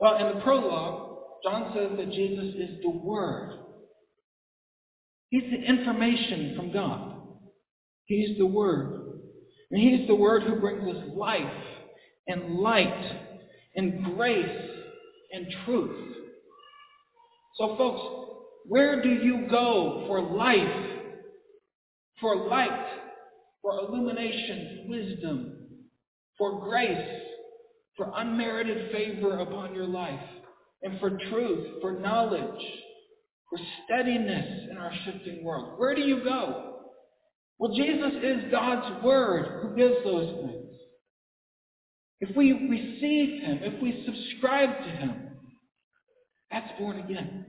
Well, 0.00 0.16
in 0.16 0.36
the 0.36 0.42
prologue, 0.42 1.18
John 1.42 1.72
says 1.74 1.96
that 1.96 2.12
Jesus 2.12 2.54
is 2.54 2.82
the 2.82 2.90
Word. 2.90 3.67
He's 5.30 5.50
the 5.50 5.62
information 5.62 6.54
from 6.56 6.72
God. 6.72 7.20
He's 8.04 8.38
the 8.38 8.46
Word. 8.46 9.20
And 9.70 9.80
He's 9.80 10.06
the 10.06 10.14
Word 10.14 10.42
who 10.42 10.60
brings 10.60 10.96
us 10.96 11.04
life 11.14 11.64
and 12.26 12.56
light 12.56 13.20
and 13.76 14.16
grace 14.16 14.70
and 15.32 15.46
truth. 15.64 16.14
So, 17.58 17.76
folks, 17.76 18.00
where 18.66 19.02
do 19.02 19.08
you 19.08 19.46
go 19.50 20.04
for 20.06 20.20
life 20.20 20.88
for 22.20 22.48
light, 22.48 22.86
for 23.62 23.78
illumination, 23.78 24.86
wisdom, 24.88 25.56
for 26.36 26.60
grace, 26.60 27.22
for 27.96 28.12
unmerited 28.16 28.92
favor 28.92 29.38
upon 29.38 29.74
your 29.74 29.86
life, 29.86 30.20
and 30.82 30.98
for 31.00 31.10
truth, 31.30 31.80
for 31.80 31.98
knowledge, 31.98 32.62
for 33.50 33.58
steadiness 33.84 34.68
in 34.70 34.76
our 34.76 34.92
shifting 35.04 35.42
world. 35.44 35.78
Where 35.78 35.94
do 35.94 36.02
you 36.02 36.22
go? 36.22 36.74
Well, 37.58 37.74
Jesus 37.74 38.12
is 38.22 38.50
God's 38.50 39.02
Word 39.02 39.62
who 39.62 39.76
gives 39.76 40.04
those 40.04 40.46
things. 40.46 40.64
If 42.20 42.36
we 42.36 42.52
receive 42.52 43.42
Him, 43.42 43.58
if 43.62 43.82
we 43.82 44.04
subscribe 44.04 44.70
to 44.84 44.90
Him, 44.90 45.14
that's 46.50 46.78
born 46.78 46.98
again. 46.98 47.46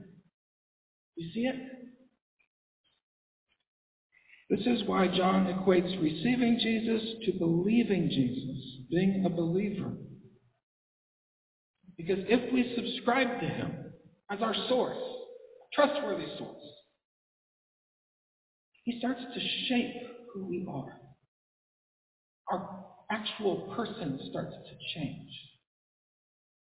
You 1.16 1.30
see 1.32 1.40
it? 1.40 1.56
This 4.50 4.66
is 4.66 4.88
why 4.88 5.06
John 5.16 5.46
equates 5.46 6.02
receiving 6.02 6.58
Jesus 6.60 7.02
to 7.26 7.38
believing 7.38 8.08
Jesus, 8.10 8.86
being 8.90 9.24
a 9.24 9.30
believer. 9.30 9.92
Because 11.96 12.24
if 12.28 12.52
we 12.52 12.72
subscribe 12.74 13.40
to 13.40 13.46
Him 13.46 13.72
as 14.30 14.40
our 14.42 14.54
source, 14.68 14.96
trustworthy 15.74 16.26
source, 16.38 16.64
He 18.84 18.98
starts 18.98 19.20
to 19.20 19.40
shape 19.68 19.94
who 20.32 20.46
we 20.46 20.66
are. 20.68 21.00
Our 22.50 22.84
actual 23.10 23.72
person 23.76 24.18
starts 24.30 24.54
to 24.54 24.98
change. 24.98 25.30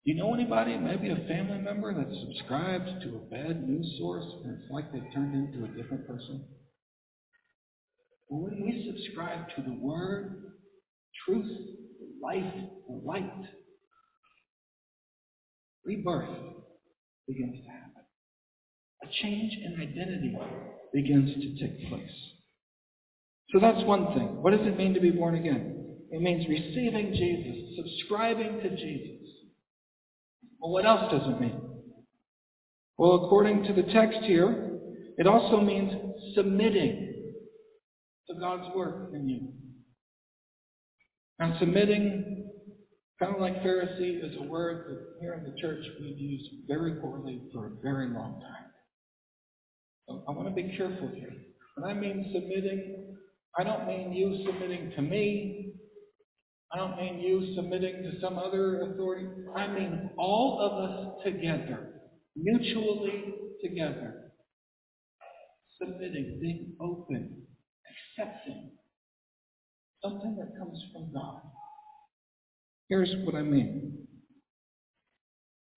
Do 0.06 0.12
you 0.12 0.18
know 0.18 0.34
anybody, 0.34 0.78
maybe 0.78 1.10
a 1.10 1.28
family 1.28 1.60
member, 1.60 1.94
that 1.94 2.14
subscribed 2.22 3.04
to 3.04 3.16
a 3.16 3.30
bad 3.30 3.68
news 3.68 3.96
source 4.00 4.26
and 4.44 4.58
it's 4.58 4.72
like 4.72 4.92
they've 4.92 5.14
turned 5.14 5.36
into 5.36 5.66
a 5.66 5.76
different 5.76 6.08
person? 6.08 6.46
Well, 8.30 8.44
when 8.44 8.64
we 8.66 8.92
subscribe 8.92 9.48
to 9.56 9.62
the 9.62 9.78
Word, 9.80 10.54
truth, 11.26 11.48
life, 12.22 12.54
light, 12.88 13.46
rebirth 15.86 16.38
begins 17.28 17.64
to 17.64 17.70
happen. 17.70 17.89
A 19.04 19.08
change 19.22 19.54
in 19.54 19.76
identity 19.82 20.38
begins 20.94 21.34
to 21.34 21.68
take 21.68 21.90
place. 21.90 22.12
So 23.52 23.60
that's 23.60 23.84
one 23.86 24.14
thing. 24.14 24.42
What 24.42 24.52
does 24.52 24.66
it 24.68 24.78
mean 24.78 24.94
to 24.94 25.00
be 25.00 25.12
born 25.12 25.36
again? 25.36 25.98
It 26.12 26.22
means 26.22 26.48
receiving 26.48 27.14
Jesus, 27.14 27.78
subscribing 27.78 28.60
to 28.62 28.70
Jesus. 28.70 29.28
Well, 30.60 30.72
what 30.72 30.86
else 30.86 31.12
does 31.12 31.22
it 31.26 31.40
mean? 31.40 31.62
Well, 32.98 33.26
according 33.26 33.64
to 33.64 33.74
the 33.74 33.84
text 33.94 34.20
here, 34.24 34.78
it 35.18 35.28
also 35.28 35.62
means 35.62 35.94
submitting 36.36 37.34
to 38.28 38.40
God's 38.40 38.76
work 38.76 39.12
in 39.14 39.28
you. 39.30 39.54
And 41.40 41.56
submitting, 41.60 42.50
kind 43.20 43.36
of 43.36 43.42
like 43.42 43.64
Pharisee, 43.64 44.24
is 44.24 44.36
a 44.40 44.44
word 44.44 44.86
that 44.90 45.22
here 45.22 45.34
in 45.34 45.44
the 45.44 45.58
church 45.62 45.84
we've 46.02 46.20
used 46.20 46.68
very 46.68 46.96
poorly 46.96 47.42
for 47.54 47.68
a 47.68 47.72
very 47.82 48.08
long 48.08 48.42
time. 48.42 48.69
I 50.28 50.32
want 50.32 50.48
to 50.48 50.54
be 50.54 50.76
careful 50.76 51.10
here. 51.14 51.34
When 51.76 51.90
I 51.90 51.94
mean 51.94 52.32
submitting, 52.34 53.16
I 53.58 53.64
don't 53.64 53.88
mean 53.88 54.14
you 54.14 54.46
submitting 54.46 54.92
to 54.96 55.02
me. 55.02 55.74
I 56.74 56.78
don't 56.78 56.98
mean 56.98 57.20
you 57.20 57.56
submitting 57.56 58.04
to 58.04 58.20
some 58.22 58.38
other 58.38 58.82
authority. 58.92 59.28
I 59.56 59.68
mean 59.68 60.12
all 60.18 60.60
of 60.62 60.90
us 60.90 61.24
together, 61.24 62.02
mutually 62.36 63.34
together, 63.64 64.32
submitting, 65.80 66.38
being 66.42 66.74
open, 66.80 67.42
accepting 68.18 68.72
something 70.04 70.36
that 70.38 70.58
comes 70.58 70.80
from 70.94 71.12
God. 71.14 71.42
Here's 72.88 73.14
what 73.26 73.36
I 73.36 73.42
mean. 73.42 74.08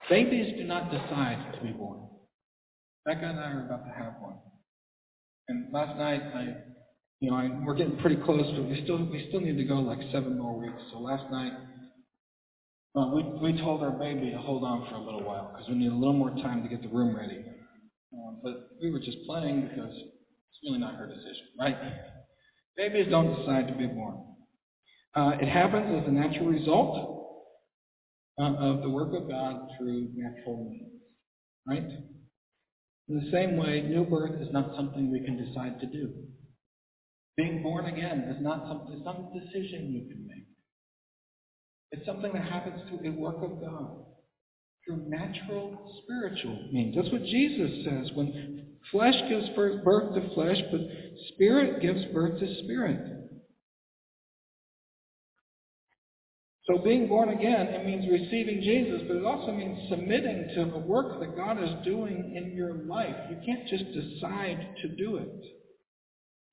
Babies 0.08 0.54
do 0.58 0.64
not 0.64 0.90
decide 0.90 1.54
to 1.54 1.60
be 1.62 1.72
born. 1.72 2.01
Becca 3.04 3.24
and 3.24 3.40
I 3.40 3.50
are 3.52 3.66
about 3.66 3.84
to 3.86 3.92
have 3.92 4.14
one. 4.20 4.38
And 5.48 5.72
last 5.72 5.98
night 5.98 6.22
I 6.34 6.56
you 7.22 7.30
know, 7.30 7.36
I, 7.36 7.56
we're 7.64 7.76
getting 7.76 7.96
pretty 7.98 8.16
close, 8.16 8.44
but 8.56 8.64
we 8.68 8.80
still 8.82 8.98
we 9.06 9.26
still 9.28 9.38
need 9.38 9.56
to 9.56 9.62
go 9.64 9.76
like 9.76 10.00
seven 10.10 10.36
more 10.36 10.58
weeks. 10.58 10.82
So 10.90 10.98
last 10.98 11.30
night, 11.30 11.52
uh, 12.96 13.12
we 13.14 13.22
we 13.40 13.60
told 13.60 13.80
our 13.80 13.92
baby 13.92 14.32
to 14.32 14.38
hold 14.38 14.64
on 14.64 14.88
for 14.90 14.96
a 14.96 15.00
little 15.00 15.22
while 15.22 15.52
because 15.52 15.68
we 15.68 15.76
need 15.76 15.92
a 15.92 15.94
little 15.94 16.14
more 16.14 16.30
time 16.30 16.64
to 16.64 16.68
get 16.68 16.82
the 16.82 16.88
room 16.88 17.16
ready. 17.16 17.44
Um, 18.12 18.40
but 18.42 18.70
we 18.82 18.90
were 18.90 18.98
just 18.98 19.18
playing 19.24 19.68
because 19.68 19.94
it's 19.94 20.58
really 20.64 20.80
not 20.80 20.96
her 20.96 21.06
decision, 21.06 21.46
right? 21.56 21.76
Babies 22.76 23.06
don't 23.08 23.38
decide 23.38 23.68
to 23.68 23.74
be 23.74 23.86
born. 23.86 24.20
Uh, 25.14 25.36
it 25.40 25.46
happens 25.48 26.02
as 26.02 26.08
a 26.08 26.10
natural 26.10 26.46
result 26.46 27.46
uh, 28.40 28.54
of 28.56 28.82
the 28.82 28.90
work 28.90 29.14
of 29.14 29.28
God 29.28 29.68
through 29.78 30.08
natural 30.16 30.64
means, 30.68 30.92
right? 31.68 31.88
In 33.12 33.20
the 33.20 33.30
same 33.30 33.58
way, 33.58 33.82
new 33.82 34.04
birth 34.04 34.40
is 34.40 34.48
not 34.52 34.74
something 34.74 35.12
we 35.12 35.20
can 35.20 35.36
decide 35.36 35.78
to 35.80 35.86
do. 35.86 36.14
Being 37.36 37.62
born 37.62 37.84
again 37.84 38.20
is 38.20 38.42
not 38.42 38.64
a 38.64 39.38
decision 39.38 39.92
you 39.92 40.08
can 40.08 40.26
make. 40.26 40.46
It's 41.90 42.06
something 42.06 42.32
that 42.32 42.50
happens 42.50 42.80
through 42.88 43.06
a 43.06 43.12
work 43.12 43.36
of 43.42 43.60
God, 43.60 44.06
through 44.86 45.10
natural 45.10 46.00
spiritual 46.02 46.70
means. 46.72 46.96
That's 46.96 47.12
what 47.12 47.22
Jesus 47.24 47.84
says. 47.84 48.10
When 48.14 48.78
flesh 48.90 49.16
gives 49.28 49.50
birth 49.50 50.14
to 50.14 50.34
flesh, 50.34 50.56
but 50.70 50.80
spirit 51.34 51.82
gives 51.82 52.06
birth 52.14 52.40
to 52.40 52.62
spirit. 52.62 53.11
So 56.66 56.78
being 56.78 57.08
born 57.08 57.30
again, 57.30 57.66
it 57.66 57.84
means 57.84 58.06
receiving 58.08 58.62
Jesus, 58.62 59.02
but 59.08 59.16
it 59.16 59.24
also 59.24 59.50
means 59.50 59.90
submitting 59.90 60.48
to 60.54 60.64
the 60.70 60.78
work 60.78 61.18
that 61.18 61.36
God 61.36 61.60
is 61.62 61.84
doing 61.84 62.34
in 62.36 62.56
your 62.56 62.84
life. 62.86 63.16
You 63.30 63.36
can't 63.44 63.66
just 63.68 63.84
decide 63.92 64.76
to 64.82 64.88
do 64.96 65.16
it. 65.16 65.42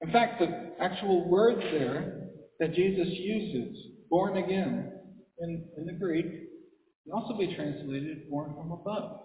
In 0.01 0.11
fact, 0.11 0.39
the 0.39 0.73
actual 0.83 1.29
words 1.29 1.61
there 1.61 2.29
that 2.59 2.73
Jesus 2.73 3.07
uses, 3.07 3.77
born 4.09 4.37
again, 4.37 4.91
in, 5.39 5.65
in 5.77 5.85
the 5.85 5.93
Greek, 5.93 6.25
can 6.25 7.13
also 7.13 7.37
be 7.37 7.53
translated 7.55 8.29
born 8.31 8.55
from 8.55 8.71
above. 8.71 9.21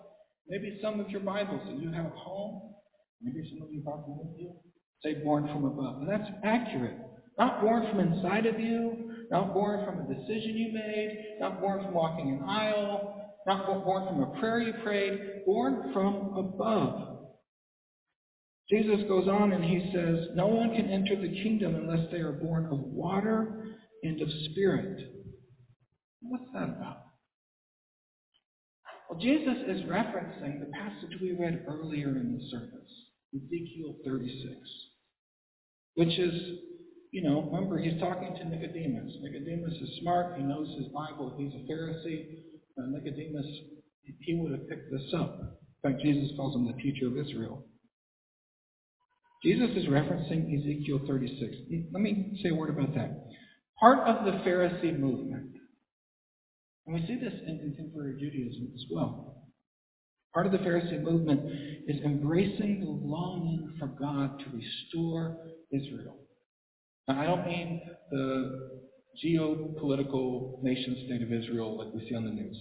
Maybe 0.48 0.78
some 0.82 1.00
of 1.00 1.08
your 1.08 1.20
Bibles 1.20 1.62
that 1.66 1.80
you 1.80 1.90
have 1.92 2.06
at 2.06 2.12
home, 2.12 2.74
maybe 3.22 3.48
some 3.50 3.66
of 3.66 3.72
you 3.72 3.80
brought 3.80 4.06
them 4.06 4.18
with 4.18 4.38
you, 4.38 4.52
say 5.02 5.24
born 5.24 5.46
from 5.46 5.64
above. 5.64 6.02
And 6.02 6.10
that's 6.10 6.30
accurate. 6.44 6.98
Not 7.38 7.62
born 7.62 7.86
from 7.90 8.00
inside 8.00 8.46
of 8.46 8.60
you, 8.60 9.03
not 9.34 9.52
born 9.52 9.84
from 9.84 9.98
a 9.98 10.14
decision 10.14 10.56
you 10.56 10.72
made, 10.72 11.38
not 11.40 11.60
born 11.60 11.82
from 11.82 11.92
walking 11.92 12.30
an 12.30 12.48
aisle, 12.48 13.20
not 13.48 13.66
born 13.66 14.06
from 14.06 14.22
a 14.22 14.38
prayer 14.38 14.60
you 14.60 14.72
prayed, 14.84 15.44
born 15.44 15.90
from 15.92 16.36
above. 16.38 17.18
Jesus 18.70 19.00
goes 19.08 19.26
on 19.26 19.52
and 19.52 19.64
he 19.64 19.90
says, 19.92 20.28
No 20.36 20.46
one 20.46 20.72
can 20.76 20.88
enter 20.88 21.20
the 21.20 21.34
kingdom 21.42 21.74
unless 21.74 22.08
they 22.12 22.18
are 22.18 22.30
born 22.30 22.66
of 22.66 22.78
water 22.78 23.76
and 24.04 24.22
of 24.22 24.28
spirit. 24.52 25.00
What's 26.22 26.44
that 26.54 26.68
about? 26.68 26.98
Well, 29.10 29.18
Jesus 29.18 29.56
is 29.66 29.82
referencing 29.82 30.60
the 30.60 30.70
passage 30.72 31.18
we 31.20 31.32
read 31.32 31.66
earlier 31.68 32.08
in 32.10 32.38
the 32.38 32.50
service, 32.52 32.90
Ezekiel 33.34 33.96
36, 34.06 34.54
which 35.96 36.18
is, 36.20 36.58
you 37.14 37.22
know, 37.22 37.42
remember, 37.42 37.78
he's 37.78 38.00
talking 38.00 38.34
to 38.34 38.44
Nicodemus. 38.44 39.14
Nicodemus 39.22 39.74
is 39.80 40.00
smart. 40.00 40.36
He 40.36 40.42
knows 40.42 40.66
his 40.76 40.88
Bible. 40.88 41.32
He's 41.38 41.54
a 41.54 41.62
Pharisee. 41.70 42.42
Uh, 42.76 42.90
Nicodemus, 42.90 43.46
he 44.18 44.34
would 44.34 44.50
have 44.50 44.68
picked 44.68 44.90
this 44.90 45.14
up. 45.16 45.38
In 45.84 45.92
fact, 45.92 46.02
Jesus 46.02 46.36
calls 46.36 46.56
him 46.56 46.66
the 46.66 46.82
teacher 46.82 47.06
of 47.06 47.16
Israel. 47.16 47.64
Jesus 49.44 49.70
is 49.76 49.86
referencing 49.86 50.58
Ezekiel 50.58 51.02
36. 51.06 51.54
Let 51.92 52.02
me 52.02 52.36
say 52.42 52.48
a 52.48 52.54
word 52.54 52.70
about 52.70 52.96
that. 52.96 53.28
Part 53.78 54.00
of 54.08 54.24
the 54.24 54.32
Pharisee 54.40 54.98
movement, 54.98 55.52
and 56.84 56.96
we 56.96 57.06
see 57.06 57.14
this 57.14 57.34
in 57.46 57.60
contemporary 57.60 58.18
Judaism 58.18 58.72
as 58.74 58.82
well. 58.90 59.44
Part 60.32 60.46
of 60.46 60.52
the 60.52 60.58
Pharisee 60.58 61.00
movement 61.00 61.42
is 61.86 62.00
embracing 62.04 62.80
the 62.80 62.90
longing 62.90 63.72
for 63.78 63.86
God 63.86 64.40
to 64.40 64.46
restore 64.46 65.36
Israel. 65.70 66.23
Now, 67.08 67.20
I 67.20 67.26
don't 67.26 67.46
mean 67.46 67.82
the 68.10 68.80
geopolitical 69.24 70.62
nation 70.62 71.04
state 71.06 71.22
of 71.22 71.32
Israel 71.32 71.78
like 71.78 71.94
we 71.94 72.08
see 72.08 72.14
on 72.14 72.24
the 72.24 72.30
news. 72.30 72.56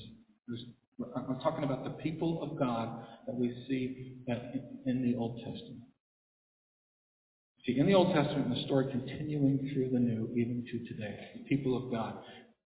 I'm 1.16 1.40
talking 1.42 1.64
about 1.64 1.84
the 1.84 1.92
people 2.04 2.44
of 2.44 2.60
God 2.60 3.06
that 3.26 3.36
we 3.36 3.50
see 3.68 4.18
in 4.86 5.02
the 5.02 5.18
Old 5.18 5.38
Testament. 5.38 5.82
See, 7.66 7.80
in 7.80 7.88
the 7.88 7.94
Old 7.94 8.14
Testament, 8.14 8.54
the 8.54 8.64
story 8.66 8.92
continuing 8.92 9.72
through 9.74 9.90
the 9.92 10.00
New, 10.00 10.30
even 10.36 10.66
to 10.70 10.94
today, 10.94 11.18
the 11.36 11.44
people 11.46 11.78
of 11.78 11.92
God, 11.92 12.16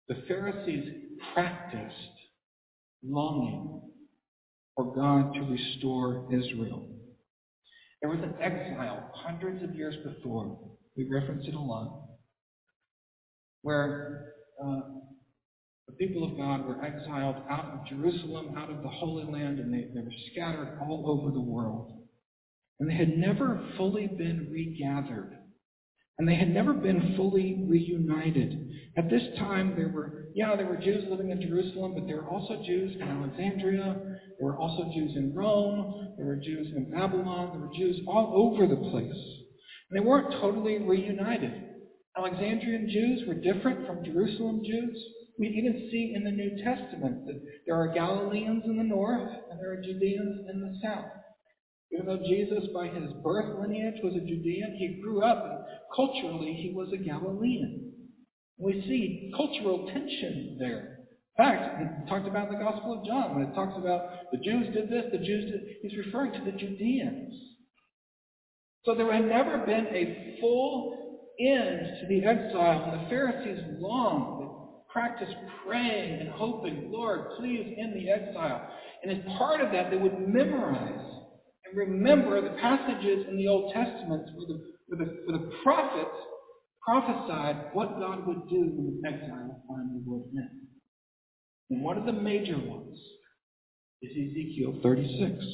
the 0.08 0.22
Pharisees 0.26 0.88
practiced 1.34 1.94
longing 3.04 3.82
for 4.74 4.94
God 4.94 5.34
to 5.34 5.40
restore 5.40 6.26
Israel. 6.32 6.88
There 8.00 8.10
was 8.10 8.20
an 8.20 8.34
exile 8.40 9.10
hundreds 9.14 9.62
of 9.62 9.74
years 9.74 9.94
before 10.04 10.58
We 10.96 11.08
reference 11.10 11.46
it 11.46 11.54
a 11.54 11.60
lot. 11.60 12.02
Where 13.62 14.32
uh, 14.62 14.80
the 15.86 15.94
people 15.98 16.24
of 16.24 16.36
God 16.36 16.66
were 16.66 16.82
exiled 16.84 17.36
out 17.50 17.66
of 17.66 17.86
Jerusalem, 17.86 18.54
out 18.56 18.70
of 18.70 18.82
the 18.82 18.88
Holy 18.88 19.24
Land, 19.24 19.58
and 19.58 19.72
they, 19.72 19.88
they 19.94 20.00
were 20.00 20.12
scattered 20.32 20.78
all 20.80 21.04
over 21.06 21.32
the 21.32 21.40
world. 21.40 21.92
And 22.80 22.88
they 22.88 22.94
had 22.94 23.16
never 23.16 23.62
fully 23.76 24.06
been 24.06 24.48
regathered. 24.50 25.36
And 26.18 26.26
they 26.26 26.34
had 26.34 26.52
never 26.52 26.72
been 26.72 27.14
fully 27.16 27.66
reunited. 27.68 28.70
At 28.96 29.10
this 29.10 29.22
time, 29.38 29.74
there 29.76 29.88
were, 29.88 30.28
yeah, 30.34 30.56
there 30.56 30.66
were 30.66 30.76
Jews 30.76 31.04
living 31.10 31.30
in 31.30 31.42
Jerusalem, 31.42 31.92
but 31.94 32.06
there 32.06 32.16
were 32.16 32.28
also 32.28 32.62
Jews 32.66 32.96
in 32.96 33.02
Alexandria. 33.02 33.96
There 34.38 34.48
were 34.48 34.56
also 34.56 34.90
Jews 34.94 35.14
in 35.14 35.34
Rome. 35.34 36.14
There 36.16 36.26
were 36.26 36.36
Jews 36.36 36.68
in 36.74 36.90
Babylon. 36.90 37.50
There 37.52 37.60
were 37.60 37.74
Jews 37.76 38.00
all 38.08 38.32
over 38.34 38.66
the 38.66 38.90
place. 38.90 39.45
They 39.90 40.00
weren't 40.00 40.32
totally 40.40 40.78
reunited. 40.78 41.52
Alexandrian 42.16 42.88
Jews 42.90 43.28
were 43.28 43.34
different 43.34 43.86
from 43.86 44.04
Jerusalem 44.04 44.62
Jews. 44.64 44.96
We 45.38 45.48
even 45.48 45.88
see 45.90 46.14
in 46.14 46.24
the 46.24 46.30
New 46.30 46.62
Testament 46.64 47.26
that 47.26 47.40
there 47.66 47.76
are 47.76 47.92
Galileans 47.92 48.64
in 48.64 48.78
the 48.78 48.82
north 48.82 49.30
and 49.50 49.60
there 49.60 49.72
are 49.72 49.82
Judeans 49.82 50.46
in 50.50 50.60
the 50.60 50.78
south. 50.82 51.10
Even 51.92 52.06
though 52.06 52.26
Jesus, 52.26 52.64
by 52.74 52.88
his 52.88 53.12
birth 53.22 53.60
lineage, 53.60 54.00
was 54.02 54.14
a 54.14 54.26
Judean, 54.26 54.76
he 54.76 55.00
grew 55.02 55.22
up 55.22 55.44
and 55.44 55.58
culturally 55.94 56.52
he 56.54 56.72
was 56.74 56.92
a 56.92 56.96
Galilean. 56.96 57.92
We 58.58 58.82
see 58.88 59.32
cultural 59.36 59.86
tension 59.92 60.56
there. 60.58 61.00
In 61.38 61.44
fact, 61.44 61.78
he 62.02 62.08
talked 62.08 62.26
about 62.26 62.50
the 62.50 62.56
Gospel 62.56 62.98
of 62.98 63.06
John 63.06 63.34
when 63.34 63.46
it 63.46 63.54
talks 63.54 63.78
about 63.78 64.30
the 64.32 64.38
Jews 64.38 64.74
did 64.74 64.88
this, 64.88 65.12
the 65.12 65.18
Jews 65.18 65.50
did. 65.50 65.76
He's 65.82 65.98
referring 66.06 66.32
to 66.32 66.50
the 66.50 66.56
Judeans. 66.56 67.34
So 68.86 68.94
there 68.94 69.12
had 69.12 69.26
never 69.26 69.58
been 69.66 69.86
a 69.90 70.38
full 70.40 70.96
end 71.40 71.80
to 72.00 72.06
the 72.06 72.24
exile, 72.24 72.84
and 72.84 73.04
the 73.04 73.08
Pharisees 73.10 73.58
longed, 73.80 74.42
they 74.42 74.92
practiced 74.92 75.34
praying 75.66 76.20
and 76.20 76.28
hoping, 76.30 76.88
Lord, 76.92 77.32
please 77.36 77.76
end 77.78 77.94
the 77.96 78.08
exile. 78.08 78.70
And 79.02 79.10
as 79.10 79.36
part 79.36 79.60
of 79.60 79.72
that, 79.72 79.90
they 79.90 79.96
would 79.96 80.28
memorize 80.28 81.04
and 81.66 81.76
remember 81.76 82.40
the 82.40 82.56
passages 82.60 83.26
in 83.28 83.36
the 83.36 83.48
Old 83.48 83.74
Testament 83.74 84.30
where 84.36 84.46
the, 84.46 84.58
where 84.86 85.04
the, 85.04 85.12
where 85.26 85.38
the 85.38 85.52
prophets 85.64 86.16
prophesied 86.86 87.70
what 87.72 87.98
God 87.98 88.24
would 88.24 88.48
do 88.48 88.70
when 88.72 89.00
the 89.02 89.08
exile 89.08 89.64
finally 89.68 90.00
would 90.06 90.26
end. 90.38 90.60
And 91.70 91.82
one 91.82 91.98
of 91.98 92.06
the 92.06 92.12
major 92.12 92.56
ones 92.56 92.98
is 94.00 94.12
Ezekiel 94.12 94.78
36. 94.80 95.44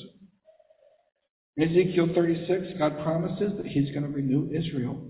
In 1.57 1.69
Ezekiel 1.69 2.09
36, 2.15 2.79
God 2.79 3.03
promises 3.03 3.53
that 3.57 3.67
He's 3.67 3.91
going 3.91 4.05
to 4.05 4.09
renew 4.09 4.51
Israel. 4.53 5.09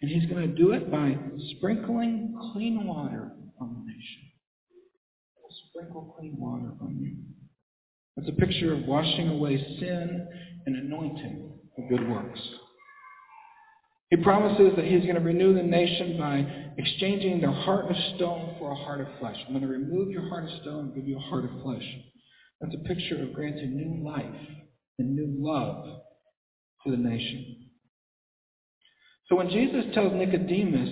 And 0.00 0.10
He's 0.10 0.28
going 0.30 0.48
to 0.48 0.54
do 0.54 0.72
it 0.72 0.90
by 0.90 1.16
sprinkling 1.56 2.38
clean 2.52 2.86
water 2.86 3.32
on 3.60 3.74
the 3.74 3.92
nation. 3.92 4.22
Sprinkle 5.70 6.14
clean 6.16 6.36
water 6.38 6.72
on 6.80 6.98
you. 7.00 7.16
It's 8.16 8.28
a 8.28 8.40
picture 8.40 8.74
of 8.74 8.84
washing 8.86 9.28
away 9.28 9.56
sin 9.80 10.28
and 10.66 10.76
anointing 10.76 11.52
for 11.74 11.88
good 11.88 12.08
works. 12.08 12.40
He 14.10 14.16
promises 14.18 14.76
that 14.76 14.84
he's 14.84 15.02
going 15.02 15.14
to 15.14 15.20
renew 15.20 15.54
the 15.54 15.62
nation 15.62 16.18
by 16.18 16.46
exchanging 16.76 17.40
their 17.40 17.52
heart 17.52 17.86
of 17.90 17.96
stone 18.14 18.56
for 18.58 18.70
a 18.70 18.74
heart 18.74 19.00
of 19.00 19.08
flesh. 19.18 19.36
I'm 19.46 19.54
going 19.54 19.62
to 19.62 19.72
remove 19.72 20.10
your 20.10 20.28
heart 20.28 20.44
of 20.44 20.50
stone 20.60 20.84
and 20.86 20.94
give 20.94 21.08
you 21.08 21.16
a 21.16 21.20
heart 21.20 21.46
of 21.46 21.62
flesh. 21.62 21.84
That's 22.60 22.74
a 22.74 22.86
picture 22.86 23.22
of 23.22 23.32
granting 23.32 23.74
new 23.74 24.06
life 24.06 24.36
and 24.98 25.14
new 25.14 25.34
love 25.38 25.84
to 26.84 26.90
the 26.90 26.96
nation. 26.96 27.68
So 29.28 29.36
when 29.36 29.50
Jesus 29.50 29.84
tells 29.94 30.12
Nicodemus 30.12 30.90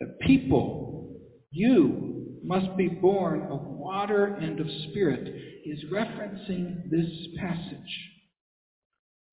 that 0.00 0.20
people, 0.20 1.20
you, 1.50 2.10
must 2.42 2.76
be 2.76 2.88
born 2.88 3.42
of 3.50 3.60
water 3.62 4.26
and 4.26 4.60
of 4.60 4.66
spirit, 4.88 5.32
he's 5.62 5.84
referencing 5.92 6.90
this 6.90 7.08
passage. 7.38 8.10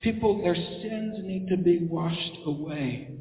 People, 0.02 0.42
their 0.42 0.56
sins 0.56 1.16
need 1.24 1.48
to 1.50 1.58
be 1.58 1.88
washed 1.90 2.38
away. 2.46 3.20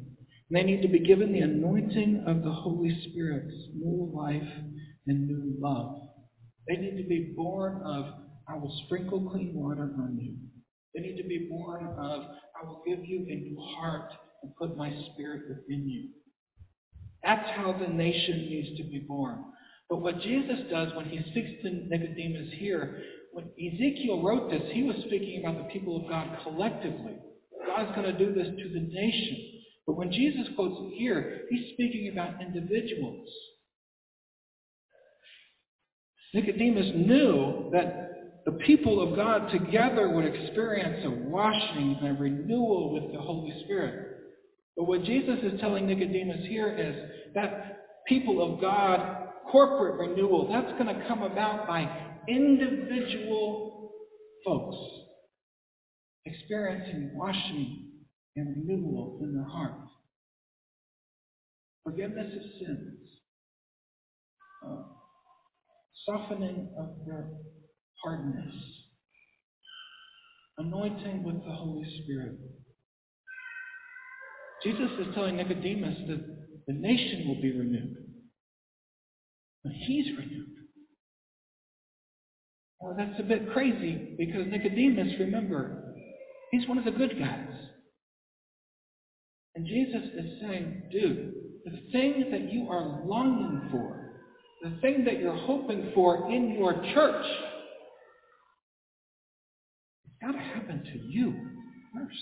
They 0.51 0.63
need 0.63 0.81
to 0.81 0.87
be 0.87 0.99
given 0.99 1.33
the 1.33 1.39
anointing 1.39 2.23
of 2.27 2.43
the 2.43 2.51
Holy 2.51 2.97
Spirit, 3.09 3.51
new 3.75 4.11
life 4.13 4.49
and 5.07 5.27
new 5.27 5.55
love. 5.59 5.99
They 6.67 6.75
need 6.75 7.01
to 7.01 7.07
be 7.07 7.33
born 7.35 7.81
of, 7.83 8.05
I 8.49 8.55
will 8.55 8.73
sprinkle 8.85 9.29
clean 9.29 9.53
water 9.53 9.91
on 9.99 10.17
you. 10.21 10.35
They 10.93 11.01
need 11.01 11.21
to 11.21 11.27
be 11.27 11.47
born 11.49 11.85
of, 11.85 12.21
I 12.61 12.65
will 12.65 12.81
give 12.85 13.05
you 13.05 13.19
a 13.19 13.35
new 13.35 13.59
heart 13.75 14.11
and 14.41 14.55
put 14.55 14.77
my 14.77 14.89
spirit 15.13 15.43
within 15.49 15.87
you. 15.87 16.09
That's 17.23 17.49
how 17.55 17.73
the 17.73 17.87
nation 17.87 18.47
needs 18.49 18.77
to 18.77 18.83
be 18.83 18.99
born. 18.99 19.43
But 19.89 20.01
what 20.01 20.21
Jesus 20.21 20.59
does 20.69 20.93
when 20.95 21.05
he 21.05 21.19
speaks 21.31 21.61
to 21.63 21.69
Nicodemus 21.69 22.53
here 22.57 23.01
when 23.37 23.49
Ezekiel 23.59 24.23
wrote 24.23 24.49
this, 24.49 24.63
he 24.71 24.81
was 24.81 24.95
speaking 25.05 25.43
about 25.43 25.57
the 25.57 25.71
people 25.71 26.01
of 26.01 26.09
God 26.09 26.39
collectively. 26.41 27.17
God's 27.67 27.95
going 27.95 28.11
to 28.11 28.17
do 28.17 28.33
this 28.33 28.47
to 28.47 28.69
the 28.73 28.79
nation. 28.79 29.37
But 29.85 29.95
when 29.95 30.11
Jesus 30.11 30.47
quotes 30.55 30.93
here, 30.95 31.41
he's 31.47 31.73
speaking 31.73 32.09
about 32.11 32.41
individuals. 32.41 33.29
Nicodemus 36.33 36.91
knew 36.95 37.69
that 37.73 38.06
the 38.47 38.53
people 38.65 39.05
of 39.05 39.17
God 39.17 39.51
together 39.51 40.07
would 40.07 40.23
experience 40.23 41.05
a 41.05 41.09
washing 41.09 41.97
and 41.99 42.17
a 42.17 42.19
renewal 42.19 42.93
with 42.93 43.11
the 43.11 43.19
Holy 43.19 43.53
Spirit. 43.65 44.19
But 44.77 44.85
what 44.85 45.03
Jesus 45.03 45.39
is 45.43 45.59
telling 45.59 45.85
Nicodemus 45.85 46.47
here 46.47 46.69
is 46.69 47.33
that 47.35 48.05
people 48.07 48.41
of 48.41 48.61
God 48.61 49.27
corporate 49.51 49.99
renewal, 49.99 50.47
that's 50.49 50.71
going 50.81 50.95
to 50.95 51.05
come 51.09 51.23
about 51.23 51.67
by 51.67 51.89
individual 52.29 53.91
folks 54.45 54.77
experiencing 56.25 57.11
washing 57.15 57.89
and 58.37 58.65
renewal 58.65 59.19
in 59.23 59.33
their 59.33 59.43
hearts. 59.43 59.89
Forgiveness 61.83 62.33
of 62.33 62.41
sins. 62.59 62.99
Uh, 64.65 64.83
softening 66.05 66.69
of 66.79 67.05
their 67.05 67.27
hardness. 68.03 68.53
Anointing 70.57 71.23
with 71.23 71.43
the 71.45 71.51
Holy 71.51 71.85
Spirit. 72.03 72.37
Jesus 74.63 74.89
is 74.99 75.13
telling 75.13 75.37
Nicodemus 75.37 75.97
that 76.07 76.25
the 76.67 76.73
nation 76.73 77.27
will 77.27 77.41
be 77.41 77.51
renewed. 77.51 77.95
But 79.63 79.73
he's 79.73 80.07
renewed. 80.17 80.47
Well, 82.79 82.95
that's 82.97 83.19
a 83.19 83.23
bit 83.23 83.51
crazy 83.51 84.15
because 84.17 84.47
Nicodemus, 84.47 85.13
remember, 85.19 85.93
he's 86.51 86.67
one 86.67 86.77
of 86.77 86.85
the 86.85 86.91
good 86.91 87.17
guys. 87.19 87.49
And 89.55 89.65
Jesus 89.65 90.03
is 90.15 90.39
saying, 90.41 90.83
dude, 90.91 91.33
the 91.65 91.91
thing 91.91 92.29
that 92.31 92.51
you 92.51 92.69
are 92.69 93.01
longing 93.05 93.69
for, 93.71 94.13
the 94.63 94.77
thing 94.81 95.03
that 95.05 95.19
you're 95.19 95.35
hoping 95.35 95.91
for 95.93 96.31
in 96.31 96.55
your 96.55 96.73
church, 96.93 97.25
it's 100.19 100.25
got 100.25 100.37
to 100.37 100.43
happen 100.43 100.83
to 100.83 100.99
you 101.07 101.33
first. 101.93 102.17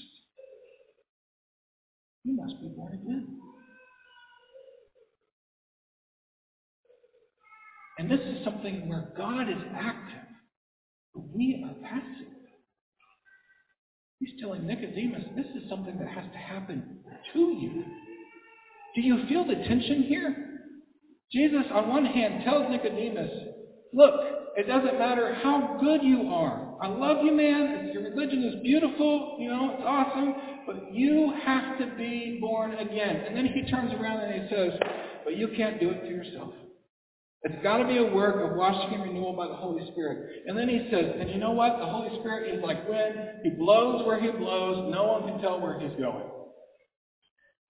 You 2.23 2.35
must 2.35 2.59
be 2.61 2.67
born 2.69 2.93
again. 2.93 3.39
And 7.97 8.11
this 8.11 8.19
is 8.19 8.43
something 8.43 8.89
where 8.89 9.13
God 9.15 9.43
is 9.49 9.63
active. 9.73 10.27
but 11.13 11.23
We 11.33 11.63
are 11.65 11.89
passive. 11.89 12.33
He's 14.19 14.39
telling 14.41 14.65
Nicodemus, 14.65 15.23
this 15.35 15.45
is 15.55 15.69
something 15.69 15.97
that 15.97 16.07
has 16.07 16.25
to 16.31 16.37
happen 16.37 16.99
to 17.33 17.39
you. 17.39 17.83
Do 18.95 19.01
you 19.01 19.25
feel 19.29 19.45
the 19.45 19.55
tension 19.55 20.03
here? 20.07 20.35
Jesus, 21.31 21.65
on 21.73 21.89
one 21.89 22.05
hand, 22.05 22.43
tells 22.43 22.69
Nicodemus, 22.69 23.29
look, 23.93 24.13
it 24.57 24.67
doesn't 24.67 24.99
matter 24.99 25.35
how 25.43 25.77
good 25.81 26.01
you 26.01 26.29
are. 26.29 26.64
I 26.81 26.87
love 26.87 27.23
you, 27.23 27.33
man. 27.33 27.91
Your 27.93 28.03
religion 28.03 28.43
is 28.43 28.61
beautiful. 28.61 29.37
You 29.39 29.49
know, 29.49 29.71
it's 29.73 29.83
awesome. 29.85 30.33
But 30.65 30.93
you 30.93 31.33
have 31.43 31.77
to 31.79 31.95
be 31.97 32.39
born 32.41 32.73
again. 32.73 33.15
And 33.27 33.35
then 33.35 33.45
he 33.45 33.69
turns 33.69 33.93
around 33.93 34.19
and 34.21 34.43
he 34.43 34.49
says, 34.49 34.73
but 35.23 35.37
you 35.37 35.49
can't 35.55 35.79
do 35.79 35.89
it 35.91 36.01
to 36.01 36.07
yourself. 36.07 36.53
It's 37.43 37.61
got 37.61 37.77
to 37.77 37.85
be 37.85 37.97
a 37.97 38.13
work 38.13 38.49
of 38.49 38.57
washing 38.57 38.95
and 38.95 39.03
renewal 39.03 39.33
by 39.33 39.47
the 39.47 39.53
Holy 39.55 39.87
Spirit. 39.91 40.43
And 40.47 40.57
then 40.57 40.67
he 40.67 40.87
says, 40.91 41.15
and 41.19 41.29
you 41.29 41.37
know 41.37 41.51
what? 41.51 41.77
The 41.77 41.85
Holy 41.85 42.19
Spirit 42.19 42.55
is 42.55 42.63
like 42.63 42.89
wind. 42.89 43.15
He 43.43 43.51
blows 43.51 44.05
where 44.05 44.19
he 44.19 44.31
blows. 44.31 44.91
No 44.91 45.03
one 45.03 45.29
can 45.29 45.41
tell 45.41 45.61
where 45.61 45.79
he's 45.79 45.95
going. 45.99 46.25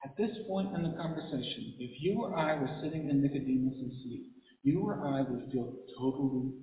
At 0.05 0.15
this 0.17 0.31
point 0.47 0.73
in 0.75 0.83
the 0.83 0.95
conversation, 0.97 1.75
if 1.79 1.91
you 1.99 2.21
or 2.21 2.37
I 2.37 2.55
were 2.55 2.69
sitting 2.81 3.09
in 3.09 3.21
Nicodemus' 3.21 4.03
seat, 4.03 4.27
you 4.63 4.79
or 4.79 5.05
I 5.05 5.21
would 5.21 5.51
feel 5.51 5.73
totally. 5.99 6.53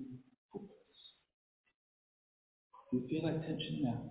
You 2.92 3.02
feel 3.08 3.22
that 3.22 3.42
tension 3.46 3.80
now. 3.82 4.02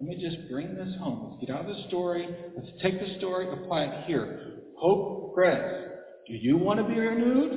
Let 0.00 0.08
me 0.08 0.16
just 0.22 0.48
bring 0.50 0.74
this 0.74 0.94
home. 0.98 1.30
Let's 1.30 1.46
get 1.46 1.54
out 1.54 1.68
of 1.68 1.74
the 1.74 1.82
story. 1.88 2.26
Let's 2.56 2.70
take 2.82 2.98
the 3.00 3.18
story, 3.18 3.46
apply 3.52 3.82
it 3.82 4.06
here. 4.06 4.62
Hope 4.78 5.34
Press. 5.34 5.60
Do 6.26 6.34
you 6.34 6.56
want 6.56 6.80
to 6.80 6.84
be 6.86 6.98
renewed? 6.98 7.52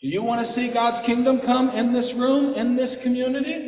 Do 0.00 0.06
you 0.06 0.22
want 0.22 0.46
to 0.46 0.54
see 0.54 0.72
God's 0.72 1.04
kingdom 1.06 1.40
come 1.44 1.70
in 1.70 1.92
this 1.92 2.12
room, 2.16 2.54
in 2.54 2.76
this 2.76 2.90
community? 3.02 3.67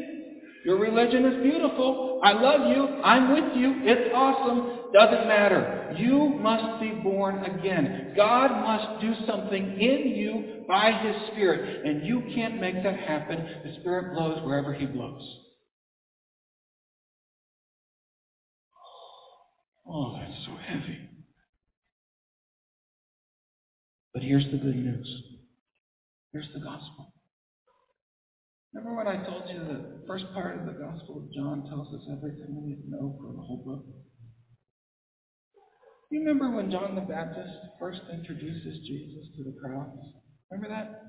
Your 0.64 0.78
religion 0.78 1.24
is 1.24 1.42
beautiful. 1.42 2.20
I 2.22 2.32
love 2.32 2.70
you. 2.70 2.84
I'm 3.02 3.32
with 3.32 3.56
you. 3.56 3.72
It's 3.82 4.10
awesome. 4.14 4.92
Doesn't 4.92 5.26
matter. 5.26 5.94
You 5.96 6.28
must 6.40 6.80
be 6.80 6.90
born 7.02 7.42
again. 7.44 8.12
God 8.14 8.50
must 8.62 9.00
do 9.00 9.14
something 9.26 9.80
in 9.80 10.08
you 10.08 10.64
by 10.68 10.92
His 11.02 11.14
Spirit. 11.32 11.86
And 11.86 12.06
you 12.06 12.22
can't 12.34 12.60
make 12.60 12.82
that 12.82 12.98
happen. 12.98 13.38
The 13.64 13.80
Spirit 13.80 14.14
blows 14.14 14.44
wherever 14.44 14.74
He 14.74 14.84
blows. 14.84 15.22
Oh, 19.88 20.18
that's 20.18 20.44
so 20.44 20.56
heavy. 20.56 21.08
But 24.12 24.22
here's 24.22 24.44
the 24.50 24.58
good 24.58 24.76
news. 24.76 25.22
Here's 26.32 26.48
the 26.52 26.60
gospel. 26.60 27.14
Remember 28.72 28.96
when 28.96 29.08
I 29.08 29.24
told 29.24 29.48
you 29.48 29.58
the 29.58 30.06
first 30.06 30.26
part 30.32 30.58
of 30.58 30.66
the 30.66 30.78
Gospel 30.78 31.24
of 31.24 31.34
John 31.34 31.64
tells 31.68 31.92
us 31.92 32.06
everything 32.10 32.54
we 32.54 32.70
need 32.70 32.82
to 32.82 32.90
know 32.90 33.16
for 33.18 33.32
the 33.32 33.42
whole 33.42 33.62
book? 33.66 33.84
You 36.10 36.20
remember 36.20 36.50
when 36.50 36.70
John 36.70 36.94
the 36.94 37.00
Baptist 37.00 37.50
first 37.78 38.00
introduces 38.12 38.78
Jesus 38.86 39.26
to 39.36 39.44
the 39.44 39.54
crowds? 39.60 39.98
Remember 40.50 40.74
that? 40.74 41.02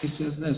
He 0.00 0.08
says 0.16 0.32
this 0.38 0.56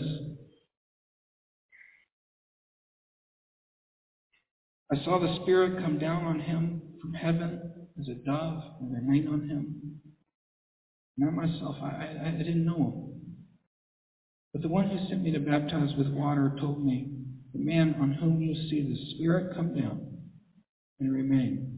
I 4.91 5.03
saw 5.03 5.19
the 5.19 5.39
Spirit 5.41 5.81
come 5.81 5.97
down 5.97 6.23
on 6.25 6.39
him 6.39 6.81
from 7.01 7.13
heaven 7.13 7.61
as 7.99 8.07
a 8.07 8.15
dove 8.25 8.61
and 8.79 8.93
remain 8.93 9.27
on 9.27 9.49
him. 9.49 10.01
Not 11.17 11.33
myself, 11.33 11.75
I, 11.81 11.87
I, 11.87 12.27
I 12.27 12.31
didn't 12.31 12.65
know 12.65 12.75
him. 12.75 13.13
But 14.53 14.61
the 14.61 14.69
one 14.69 14.87
who 14.87 15.07
sent 15.07 15.23
me 15.23 15.31
to 15.31 15.39
baptize 15.39 15.95
with 15.97 16.07
water 16.07 16.55
told 16.59 16.85
me, 16.85 17.11
The 17.53 17.59
man 17.59 17.95
on 17.99 18.13
whom 18.13 18.41
you 18.41 18.55
see 18.69 18.81
the 18.81 19.15
Spirit 19.15 19.55
come 19.55 19.75
down 19.75 20.07
and 20.99 21.11
remain 21.11 21.73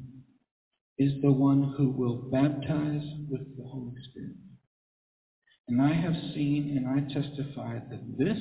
is 0.98 1.14
the 1.22 1.32
one 1.32 1.74
who 1.78 1.90
will 1.90 2.30
baptize 2.32 3.04
with 3.30 3.58
the 3.58 3.64
Holy 3.64 3.94
Spirit. 4.12 4.36
And 5.68 5.82
I 5.82 5.94
have 5.94 6.16
seen 6.34 6.78
and 6.78 6.88
I 6.88 7.14
testify 7.14 7.80
that 7.90 8.18
this 8.18 8.38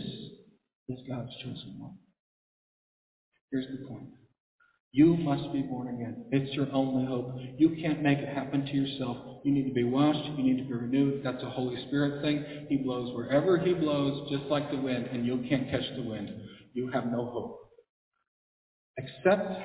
is 0.89 0.99
God's 1.09 1.35
chosen 1.43 1.77
one. 1.79 1.97
Here's 3.51 3.67
the 3.67 3.87
point. 3.89 4.09
You 4.95 5.17
must 5.17 5.53
be 5.53 5.61
born 5.61 5.89
again. 5.89 6.25
It's 6.31 6.55
your 6.55 6.73
only 6.73 7.05
hope. 7.05 7.35
You 7.59 7.77
can't 7.83 8.01
make 8.01 8.19
it 8.19 8.29
happen 8.29 8.65
to 8.65 8.73
yourself. 8.73 9.41
You 9.43 9.51
need 9.51 9.67
to 9.67 9.75
be 9.75 9.83
washed. 9.83 10.25
You 10.37 10.45
need 10.45 10.59
to 10.59 10.69
be 10.69 10.73
renewed. 10.73 11.21
That's 11.25 11.43
a 11.43 11.51
Holy 11.51 11.85
Spirit 11.89 12.23
thing. 12.23 12.67
He 12.69 12.77
blows 12.77 13.13
wherever 13.13 13.59
He 13.59 13.75
blows, 13.75 14.31
just 14.31 14.45
like 14.45 14.71
the 14.71 14.77
wind, 14.77 15.09
and 15.09 15.27
you 15.27 15.45
can't 15.49 15.69
catch 15.69 15.83
the 15.97 16.03
wind. 16.09 16.31
You 16.75 16.93
have 16.93 17.07
no 17.07 17.27
hope. 17.27 17.71
Except 18.97 19.61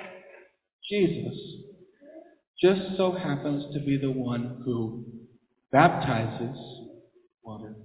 Jesus 0.89 1.37
just 2.59 2.97
so 2.97 3.11
happens 3.11 3.71
to 3.75 3.81
be 3.81 3.97
the 3.97 4.11
one 4.11 4.63
who 4.65 5.05
baptizes 5.71 6.57
water 7.43 7.75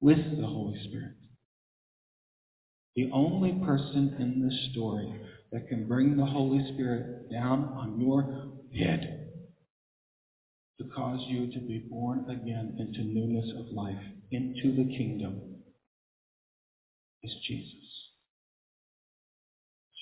with 0.00 0.18
the 0.18 0.46
Holy 0.46 0.76
Spirit. 0.88 1.14
The 2.96 3.10
only 3.12 3.52
person 3.64 4.16
in 4.18 4.42
this 4.42 4.72
story 4.72 5.14
that 5.52 5.68
can 5.68 5.86
bring 5.86 6.16
the 6.16 6.24
Holy 6.24 6.72
Spirit 6.74 7.30
down 7.30 7.64
on 7.76 8.00
your 8.00 8.52
head 8.76 9.30
to 10.78 10.84
cause 10.94 11.20
you 11.28 11.50
to 11.52 11.60
be 11.60 11.78
born 11.90 12.26
again 12.28 12.76
into 12.78 13.02
newness 13.02 13.50
of 13.58 13.72
life, 13.72 14.02
into 14.30 14.74
the 14.76 14.84
kingdom, 14.96 15.40
is 17.22 17.34
Jesus. 17.46 17.72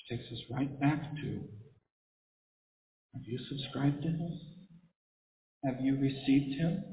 Which 0.09 0.19
takes 0.19 0.31
us 0.31 0.39
right 0.51 0.79
back 0.79 1.15
to 1.15 1.41
have 3.13 3.23
you 3.25 3.39
subscribed 3.49 4.01
to 4.03 4.09
Him? 4.09 4.39
Have 5.63 5.79
you 5.81 5.97
received 5.97 6.59
Him? 6.59 6.83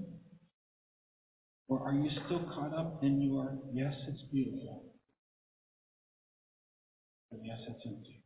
Or 1.69 1.81
are 1.81 1.95
you 1.95 2.11
still 2.27 2.45
caught 2.55 2.75
up 2.75 3.03
in 3.03 3.21
your, 3.21 3.59
yes, 3.73 3.95
it's 4.07 4.23
beautiful, 4.33 4.85
but 7.31 7.41
yes, 7.45 7.59
it's 7.67 7.87
empty? 7.87 8.22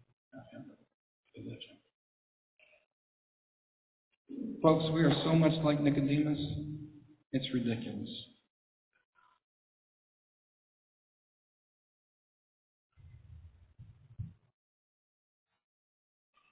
Folks, 4.62 4.84
we 4.92 5.02
are 5.02 5.14
so 5.24 5.34
much 5.34 5.52
like 5.62 5.80
Nicodemus, 5.80 6.38
it's 7.32 7.46
ridiculous. 7.54 8.10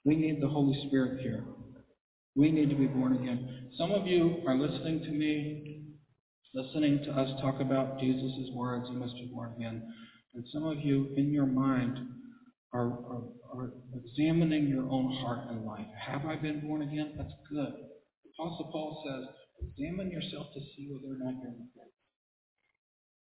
We 0.05 0.17
need 0.17 0.41
the 0.41 0.49
Holy 0.49 0.87
Spirit 0.87 1.21
here. 1.23 1.45
We 2.37 2.51
need 2.51 2.69
to 2.71 2.77
be 2.77 2.87
born 2.87 3.15
again. 3.17 3.71
Some 3.79 3.91
of 3.91 4.07
you 4.07 4.43
are 4.47 4.55
listening 4.55 5.01
to 5.01 5.11
me, 5.11 5.87
listening 6.55 7.03
to 7.05 7.11
us 7.13 7.41
talk 7.41 7.61
about 7.61 7.99
Jesus' 7.99 8.51
words, 8.53 8.87
you 8.91 8.99
must 8.99 9.15
be 9.15 9.31
born 9.33 9.55
again. 9.57 9.83
And 10.35 10.45
some 10.53 10.65
of 10.65 10.81
you, 10.81 11.15
in 11.17 11.33
your 11.33 11.47
mind, 11.47 11.99
are, 12.75 12.91
are, 13.09 13.23
are 13.55 13.73
examining 13.95 14.67
your 14.67 14.91
own 14.91 15.13
heart 15.23 15.49
and 15.49 15.65
life. 15.65 15.87
Have 16.07 16.27
I 16.27 16.37
been 16.37 16.61
born 16.61 16.83
again? 16.83 17.15
That's 17.17 17.33
good. 17.49 17.73
Apostle 18.35 18.69
Paul 18.73 19.03
says, 19.07 19.29
examine 19.71 20.11
yourself 20.11 20.49
to 20.55 20.61
see 20.61 20.91
whether 20.91 21.15
or 21.15 21.19
not 21.25 21.41
you're 21.41 21.53
faith. 21.53 21.93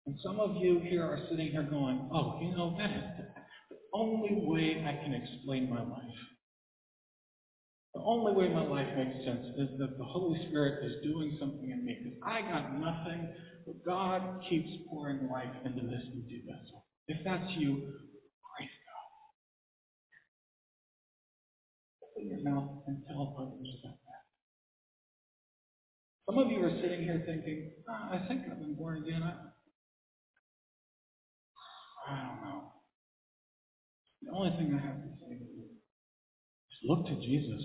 And 0.06 0.16
some 0.24 0.40
of 0.40 0.58
you 0.58 0.80
here 0.80 1.04
are 1.04 1.20
sitting 1.30 1.52
here 1.52 1.64
going, 1.64 2.10
oh, 2.14 2.40
you 2.42 2.56
know, 2.56 2.76
that 2.78 2.92
is 2.92 3.04
the 3.70 3.78
only 3.94 4.44
way 4.44 4.84
I 4.86 5.02
can 5.04 5.14
explain 5.14 5.70
my 5.70 5.82
life. 5.82 6.20
The 7.94 8.02
only 8.04 8.34
way 8.34 8.50
my 8.50 8.64
life 8.64 8.88
makes 8.96 9.26
sense 9.26 9.46
is 9.58 9.70
that 9.80 9.98
the 9.98 10.04
Holy 10.06 10.40
Spirit 10.50 10.86
is 10.86 11.04
doing 11.04 11.36
something 11.40 11.72
in 11.72 11.84
me 11.84 11.98
because 12.04 12.20
I 12.24 12.42
got 12.42 12.80
nothing, 12.80 13.30
but 13.66 13.84
God 13.86 14.42
keeps 14.50 14.70
pouring 14.90 15.30
life 15.32 15.56
into 15.66 15.82
this 15.82 16.04
empty 16.14 16.44
vessel. 16.46 16.86
If 17.08 17.24
that's 17.26 17.52
you, 17.58 17.94
Your 22.24 22.42
mouth 22.44 22.84
and 22.88 23.04
tell 23.08 23.36
others 23.38 23.68
about 23.84 23.98
that. 24.06 24.24
Some 26.26 26.40
of 26.40 26.52
you 26.52 26.64
are 26.66 26.82
sitting 26.82 27.04
here 27.04 27.24
thinking, 27.26 27.72
oh, 27.90 28.10
I 28.12 28.28
think 28.28 28.42
I've 28.52 28.60
been 28.60 28.76
born 28.76 29.04
again. 29.04 29.24
I, 29.24 29.34
I 32.12 32.16
don't 32.28 32.42
know. 32.44 32.62
The 34.24 34.32
only 34.36 34.50
thing 34.52 34.78
I 34.78 34.86
have 34.86 34.98
to 34.98 35.10
say 35.20 35.38
to 35.38 35.44
you 35.44 35.64
is 36.72 36.78
look 36.84 37.06
to 37.06 37.16
Jesus 37.16 37.64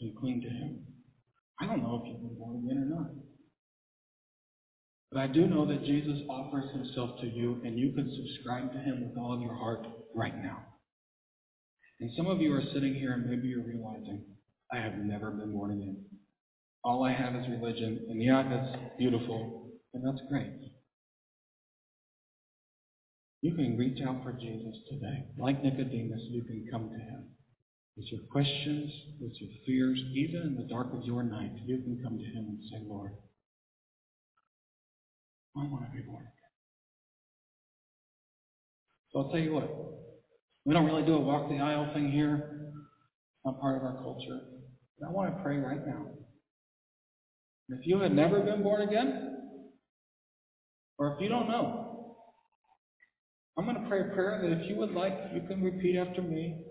and 0.00 0.16
cling 0.16 0.42
to 0.42 0.48
Him. 0.48 0.84
I 1.60 1.66
don't 1.66 1.82
know 1.82 2.02
if 2.02 2.08
you've 2.08 2.20
been 2.22 2.38
born 2.38 2.62
again 2.64 2.78
or 2.78 3.00
not. 3.00 3.10
But 5.10 5.20
I 5.20 5.26
do 5.26 5.46
know 5.46 5.66
that 5.66 5.84
Jesus 5.84 6.20
offers 6.28 6.70
Himself 6.72 7.18
to 7.20 7.26
you, 7.26 7.60
and 7.64 7.78
you 7.78 7.92
can 7.92 8.12
subscribe 8.14 8.72
to 8.72 8.78
Him 8.78 9.08
with 9.08 9.16
all 9.16 9.34
of 9.34 9.40
your 9.40 9.56
heart 9.56 9.86
right 10.14 10.36
now. 10.36 10.67
And 12.00 12.10
some 12.16 12.26
of 12.26 12.40
you 12.40 12.54
are 12.54 12.62
sitting 12.72 12.94
here, 12.94 13.12
and 13.12 13.26
maybe 13.26 13.48
you're 13.48 13.64
realizing, 13.64 14.24
I 14.72 14.78
have 14.78 14.98
never 14.98 15.30
been 15.30 15.52
born 15.52 15.72
again. 15.72 16.04
All 16.84 17.04
I 17.04 17.12
have 17.12 17.34
is 17.34 17.48
religion, 17.48 18.06
and 18.08 18.22
yeah, 18.22 18.42
that's 18.48 18.76
beautiful, 18.98 19.70
and 19.94 20.06
that's 20.06 20.22
great. 20.28 20.52
You 23.40 23.54
can 23.54 23.76
reach 23.76 24.00
out 24.06 24.22
for 24.22 24.32
Jesus 24.32 24.76
today. 24.90 25.26
Like 25.38 25.62
Nicodemus, 25.62 26.22
you 26.30 26.42
can 26.44 26.66
come 26.70 26.88
to 26.90 26.96
him. 26.96 27.24
With 27.96 28.06
your 28.12 28.20
questions, 28.30 28.92
with 29.20 29.32
your 29.40 29.50
fears, 29.66 30.00
even 30.14 30.42
in 30.42 30.56
the 30.56 30.68
dark 30.72 30.92
of 30.92 31.02
your 31.04 31.24
night, 31.24 31.50
you 31.66 31.78
can 31.78 32.00
come 32.02 32.16
to 32.16 32.24
him 32.24 32.46
and 32.48 32.60
say, 32.70 32.78
Lord, 32.86 33.12
I 35.56 35.64
want 35.64 35.84
to 35.84 35.96
be 35.96 36.02
born 36.02 36.22
again. 36.22 36.32
So 39.12 39.18
I'll 39.18 39.30
tell 39.30 39.40
you 39.40 39.54
what, 39.54 39.97
we 40.68 40.74
don't 40.74 40.84
really 40.84 41.02
do 41.02 41.14
a 41.14 41.18
walk 41.18 41.48
the 41.48 41.60
aisle 41.60 41.90
thing 41.94 42.12
here. 42.12 42.68
It's 42.74 43.46
not 43.46 43.58
part 43.58 43.78
of 43.78 43.84
our 43.84 44.02
culture. 44.02 44.38
But 45.00 45.08
I 45.08 45.10
want 45.10 45.34
to 45.34 45.42
pray 45.42 45.56
right 45.56 45.80
now. 45.86 46.08
If 47.70 47.86
you 47.86 48.00
had 48.00 48.14
never 48.14 48.40
been 48.40 48.62
born 48.62 48.82
again, 48.82 49.34
or 50.98 51.14
if 51.14 51.22
you 51.22 51.30
don't 51.30 51.48
know, 51.48 52.16
I'm 53.56 53.64
going 53.64 53.80
to 53.82 53.88
pray 53.88 54.00
a 54.02 54.14
prayer 54.14 54.40
that 54.42 54.60
if 54.60 54.68
you 54.68 54.76
would 54.76 54.92
like, 54.92 55.14
you 55.32 55.40
can 55.48 55.62
repeat 55.62 55.96
after 55.96 56.20
me. 56.20 56.66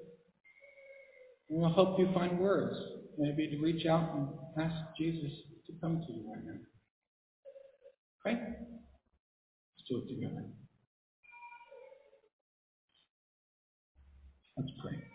And 1.49 1.59
we'll 1.59 1.73
help 1.73 1.97
you 1.97 2.07
find 2.13 2.37
words, 2.37 2.77
maybe 3.17 3.47
to 3.49 3.63
reach 3.63 3.87
out 3.87 4.13
and 4.13 4.27
ask 4.63 4.75
Jesus 4.95 5.31
to 5.65 5.73
come 5.81 6.03
to 6.05 6.13
you 6.13 6.31
right 6.31 6.45
now. 6.45 8.31
Okay? 8.31 8.39
Let's 8.45 9.89
do 9.89 10.03
it 10.05 10.13
together. 10.13 10.45
Let's 14.57 14.71
pray. 14.81 15.06